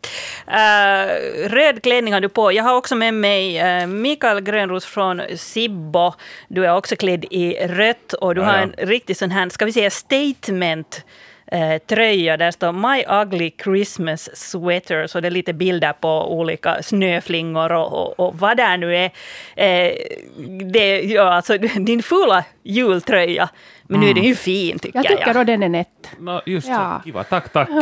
Uh, 0.47 1.49
röd 1.49 1.83
klänning 1.83 2.13
har 2.13 2.21
du 2.21 2.29
på. 2.29 2.51
Jag 2.51 2.63
har 2.63 2.75
också 2.75 2.95
med 2.95 3.13
mig 3.13 3.63
uh, 3.81 3.87
Mikael 3.87 4.41
Grönros 4.41 4.85
från 4.85 5.21
Sibbo. 5.35 6.13
Du 6.47 6.65
är 6.65 6.75
också 6.75 6.95
klädd 6.95 7.25
i 7.31 7.67
rött 7.67 8.13
och 8.13 8.35
du 8.35 8.41
ja, 8.41 8.47
har 8.47 8.57
en 8.57 8.73
ja. 8.77 8.85
riktig 8.85 9.17
sån 9.17 9.31
här, 9.31 9.49
ska 9.49 9.65
vi 9.65 9.73
säga 9.73 9.89
statement 9.89 11.05
eh, 11.51 11.77
tröja. 11.77 12.37
Där 12.37 12.51
står 12.51 12.71
My 12.71 13.03
ugly 13.21 13.51
Christmas 13.63 14.29
sweater. 14.33 15.07
Så 15.07 15.19
det 15.19 15.27
är 15.27 15.31
lite 15.31 15.53
bilder 15.53 15.93
på 15.93 16.39
olika 16.39 16.83
snöflingor 16.83 17.71
och, 17.71 17.93
och, 17.93 18.19
och 18.19 18.39
vad 18.39 18.57
det 18.57 18.77
nu 18.77 18.95
är. 18.95 19.11
Eh, 19.55 19.93
det, 20.73 21.01
ja, 21.01 21.33
alltså, 21.33 21.57
din 21.79 22.03
fula 22.03 22.43
jultröja. 22.63 23.49
Men 23.87 23.99
nu 23.99 24.09
är 24.09 24.13
den 24.13 24.23
ju 24.23 24.35
fin 24.35 24.79
tycker 24.79 24.99
jag. 24.99 25.05
Jag 25.05 25.17
tycker 25.17 25.35
ja. 25.35 25.43
den 25.43 25.63
är 25.63 25.69
nätt. 25.69 26.11
No, 26.19 26.41
just 26.45 26.67
ja. 26.67 26.99
så, 26.99 27.05
kiva. 27.05 27.23
Tack, 27.23 27.53
tack. 27.53 27.69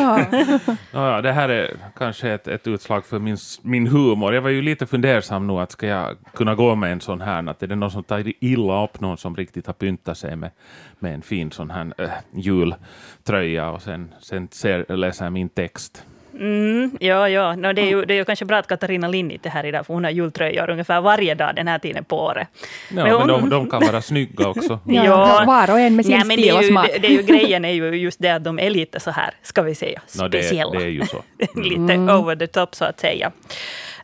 Ja. 0.92 1.16
ja, 1.16 1.22
det 1.22 1.32
här 1.32 1.50
är 1.50 1.76
kanske 1.98 2.32
ett, 2.32 2.48
ett 2.48 2.68
utslag 2.68 3.06
för 3.06 3.20
min, 3.20 3.38
min 3.62 3.88
humor. 3.88 4.34
Jag 4.34 4.42
var 4.42 4.50
ju 4.50 4.62
lite 4.62 4.86
fundersam 4.86 5.48
nu 5.48 5.54
att 5.54 5.72
ska 5.72 5.88
jag 5.88 6.18
kunna 6.34 6.56
gå 6.56 6.76
med 6.76 6.92
en 6.92 7.02
sån 7.02 7.22
här, 7.22 7.50
att 7.50 7.64
är 7.64 7.68
det 7.68 7.76
någon 7.76 7.92
som 7.92 8.04
tar 8.04 8.44
illa 8.44 8.84
upp, 8.84 9.00
någon 9.00 9.18
som 9.18 9.36
riktigt 9.36 9.68
har 9.68 9.74
pyntat 9.74 10.18
sig 10.18 10.36
med, 10.36 10.52
med 11.00 11.14
en 11.14 11.22
fin 11.22 11.52
sån 11.52 11.72
här 11.72 11.94
äh, 11.98 12.10
jultröja 12.34 13.70
och 13.70 13.82
sen, 13.82 14.14
sen 14.20 14.48
ser, 14.52 14.96
läser 14.96 15.30
min 15.30 15.50
text. 15.50 16.06
Mm, 16.40 16.98
ja, 17.00 17.30
ja. 17.30 17.56
No, 17.56 17.74
det, 17.74 17.82
är 17.82 17.90
ju, 17.90 18.06
det 18.06 18.14
är 18.14 18.16
ju 18.16 18.26
kanske 18.26 18.46
bra 18.46 18.58
att 18.58 18.68
Katarina 18.68 19.08
Lind 19.08 19.32
inte 19.32 19.50
är 19.50 19.52
här 19.52 19.66
idag, 19.66 19.86
för 19.86 19.94
hon 19.94 20.04
har 20.04 20.12
jultröjor 20.12 20.70
ungefär 20.70 21.02
varje 21.02 21.36
dag 21.36 21.56
den 21.56 21.68
här 21.68 21.80
tiden 21.80 22.04
på 22.04 22.20
året. 22.20 22.48
Ja, 22.90 23.04
men, 23.04 23.12
hon... 23.12 23.28
men 23.28 23.28
de, 23.28 23.50
de, 23.50 23.70
kan 23.70 23.82
vara 23.82 24.02
snygga 24.02 24.48
också. 24.48 24.80
ja, 24.86 25.44
var 25.48 25.72
och 25.72 25.80
en 25.80 25.96
med 25.96 26.06
sin 26.06 26.28
Nej, 26.28 26.38
stil 26.38 26.56
och 26.56 26.64
smak. 26.64 26.88
Det, 26.94 27.00
det, 27.00 27.08
är 27.08 27.12
ju, 27.12 27.22
grejen 27.22 27.66
är 27.66 27.72
ju 27.72 27.96
just 27.96 28.20
det 28.20 28.30
att 28.30 28.44
de 28.44 28.60
är 28.60 28.70
lite 28.70 29.00
så 29.00 29.12
här, 29.12 29.34
ska 29.42 29.62
vi 29.62 29.76
säga, 29.76 30.02
speciella. 30.08 30.66
No, 30.74 30.80
det, 30.80 30.80
det 30.80 30.86
är 30.86 30.90
ju 30.90 31.06
så. 31.06 31.24
Mm. 31.56 31.70
lite 31.70 31.94
mm. 31.94 32.10
over 32.10 32.36
the 32.36 32.48
top 32.48 32.76
så 32.76 32.86
att 32.86 33.00
säga. 33.00 33.32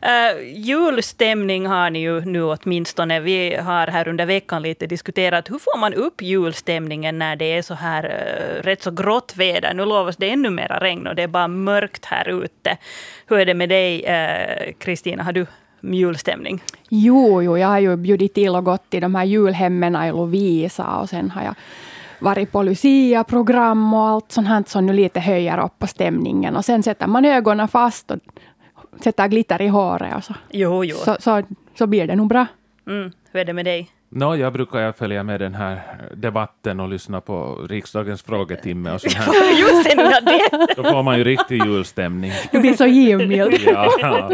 Uh, 0.06 0.42
julstämning 0.54 1.66
har 1.66 1.90
ni 1.90 1.98
ju 1.98 2.20
nu 2.20 2.42
åtminstone. 2.42 3.20
Vi 3.20 3.56
har 3.56 3.86
här 3.86 4.08
under 4.08 4.26
veckan 4.26 4.62
lite 4.62 4.86
diskuterat 4.86 5.50
hur 5.50 5.58
får 5.58 5.78
man 5.78 5.94
upp 5.94 6.22
julstämningen 6.22 7.18
när 7.18 7.36
det 7.36 7.44
är 7.44 7.62
så 7.62 7.74
här 7.74 8.04
uh, 8.04 8.62
rätt 8.62 8.82
så 8.82 8.90
grått 8.90 9.32
väder. 9.36 9.74
Nu 9.74 9.84
lovas 9.84 10.16
det 10.16 10.30
ännu 10.30 10.50
mera 10.50 10.80
regn 10.80 11.06
och 11.06 11.14
det 11.14 11.22
är 11.22 11.28
bara 11.28 11.48
mörkt 11.48 12.04
här 12.04 12.28
ute. 12.44 12.76
Hur 13.26 13.38
är 13.38 13.46
det 13.46 13.54
med 13.54 13.68
dig, 13.68 14.04
eh, 14.04 14.72
Kristina? 14.78 15.22
Uh, 15.22 15.24
har 15.24 15.32
du 15.32 15.46
julstämning? 15.80 16.62
Jo, 16.88 17.42
jo, 17.42 17.58
jag 17.58 17.68
har 17.68 17.78
ju 17.78 17.96
bjudit 17.96 18.34
till 18.34 18.56
och 18.56 18.64
gått 18.64 18.90
till 18.90 19.00
de 19.00 19.14
här 19.14 19.24
julhemmen 19.24 20.04
i 20.04 20.10
Lovisa 20.10 20.96
och 20.96 21.08
sen 21.08 21.30
har 21.30 21.42
jag 21.42 21.54
varit 22.18 22.52
på 22.52 22.62
Lucia-program 22.62 23.94
och 23.94 24.08
allt 24.08 24.32
sånt 24.32 24.48
här 24.48 24.64
som 24.66 24.86
nu 24.86 24.92
lite 24.92 25.20
höjer 25.20 25.64
upp 25.64 25.78
på 25.78 25.86
stämningen. 25.86 26.56
Och 26.56 26.64
sen 26.64 26.82
sätter 26.82 27.06
man 27.06 27.24
ögonen 27.24 27.68
fast 27.68 28.10
och 28.10 28.18
sätter 29.00 29.28
glitter 29.28 29.62
i 29.62 29.68
håret 29.68 30.16
och 30.16 30.24
så, 30.24 30.34
jo, 30.50 30.84
jo. 30.84 30.96
Så, 30.96 31.16
så, 31.20 31.42
så 31.74 31.86
blir 31.86 32.06
det 32.06 32.16
nog 32.16 32.28
bra. 32.28 32.46
Mm. 32.86 33.12
Hur 33.32 33.40
är 33.40 33.44
det 33.44 33.52
med 33.52 33.64
dig? 33.64 33.90
No, 34.14 34.36
jag 34.36 34.52
brukar 34.52 34.92
följa 34.92 35.22
med 35.22 35.40
den 35.40 35.54
här 35.54 35.80
debatten 36.14 36.80
och 36.80 36.88
lyssna 36.88 37.20
på 37.20 37.66
riksdagens 37.70 38.22
frågetimme 38.22 38.92
och 38.92 39.00
sånt 39.00 39.14
här. 39.14 39.58
Just 39.60 39.84
det, 39.84 40.20
det. 40.24 40.74
Då 40.76 40.84
får 40.84 41.02
man 41.02 41.18
ju 41.18 41.24
riktig 41.24 41.64
julstämning. 41.64 42.32
Du 42.52 42.60
blir 42.60 42.74
så 42.74 42.86
givmild. 42.86 43.54
Ja, 43.66 44.30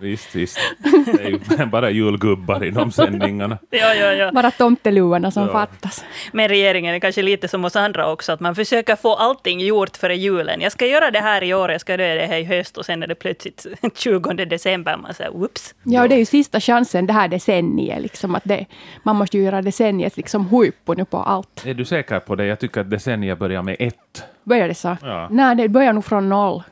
visst, 0.00 0.34
visst. 0.34 0.58
Det 1.06 1.22
är 1.24 1.28
ju 1.60 1.66
bara 1.66 1.90
julgubbar 1.90 2.64
i 2.64 2.70
de 2.70 2.92
sändningarna. 2.92 3.58
Ja, 3.70 3.94
ja, 3.94 4.12
ja. 4.12 4.32
Bara 4.32 4.50
tomteluvorna 4.50 5.30
som 5.30 5.46
Ja. 5.46 5.52
fattas. 5.52 6.04
Men 6.32 6.48
regeringen 6.48 6.94
är 6.94 6.98
kanske 6.98 7.22
lite 7.22 7.48
som 7.48 7.64
oss 7.64 7.76
andra 7.76 8.12
också, 8.12 8.32
att 8.32 8.40
man 8.40 8.54
försöker 8.54 8.96
få 8.96 9.14
allting 9.14 9.60
gjort 9.60 9.96
före 9.96 10.16
julen. 10.16 10.60
Jag 10.60 10.72
ska 10.72 10.86
göra 10.86 11.10
det 11.10 11.20
här 11.20 11.42
i 11.42 11.54
år, 11.54 11.70
jag 11.70 11.80
ska 11.80 11.92
göra 11.92 12.14
det 12.14 12.26
här 12.26 12.38
i 12.38 12.44
höst 12.44 12.76
och 12.76 12.84
sen 12.86 13.02
är 13.02 13.06
det 13.06 13.14
plötsligt 13.14 13.66
20 13.94 14.32
december. 14.44 14.96
Man 14.96 15.14
säger 15.14 15.30
whoops. 15.30 15.74
Ja, 15.82 16.02
och 16.02 16.08
det 16.08 16.14
är 16.14 16.18
ju 16.18 16.24
sista 16.24 16.60
chansen 16.60 17.06
det 17.06 17.12
här 17.12 17.28
decenniet. 17.28 18.02
Liksom, 18.02 18.34
att 18.34 18.44
det, 18.44 18.66
man 19.02 19.16
måste 19.22 19.36
ju 19.38 19.44
göra 19.44 19.62
decenniet 19.62 20.16
liksom 20.16 20.46
huippu 20.46 20.94
nu 20.94 21.04
på 21.04 21.18
allt. 21.18 21.66
Är 21.66 21.74
du 21.74 21.84
säker 21.84 22.20
på 22.20 22.34
det? 22.34 22.46
Jag 22.46 22.58
tycker 22.58 22.80
att 22.80 22.90
decenniet 22.90 23.38
börjar 23.38 23.62
med 23.62 23.76
ett. 23.78 24.24
Börjar 24.44 24.68
det 24.68 24.74
så? 24.74 24.96
Ja. 25.02 25.28
Nej, 25.30 25.56
det 25.56 25.68
börjar 25.68 25.92
nog 25.92 26.04
från 26.04 26.28
noll. 26.28 26.62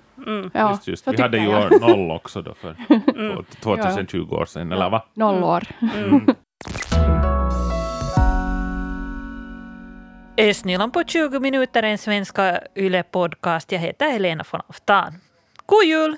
Ja, 0.52 0.70
just, 0.70 0.86
just. 0.86 1.08
Vi 1.08 1.22
hade 1.22 1.38
ju 1.38 1.50
jag. 1.50 1.72
år 1.72 1.80
noll 1.80 2.10
också 2.16 2.42
då 2.42 2.54
för 2.54 2.74
två- 3.60 3.76
2020 3.76 4.32
år 4.34 4.44
sedan, 4.46 4.72
eller 4.72 4.90
va? 4.90 5.04
Noll 5.14 5.44
år. 5.44 5.64
Östnyland 10.38 10.92
på 10.92 11.02
20 11.06 11.40
minuter, 11.40 11.82
en 11.82 11.98
svenska 11.98 12.60
YLE-podcast. 12.74 13.72
Jag 13.72 13.78
heter 13.78 14.10
Helena 14.10 14.44
von 14.50 14.60
Aftan. 14.68 15.12
God 15.66 15.84
jul! 15.84 16.16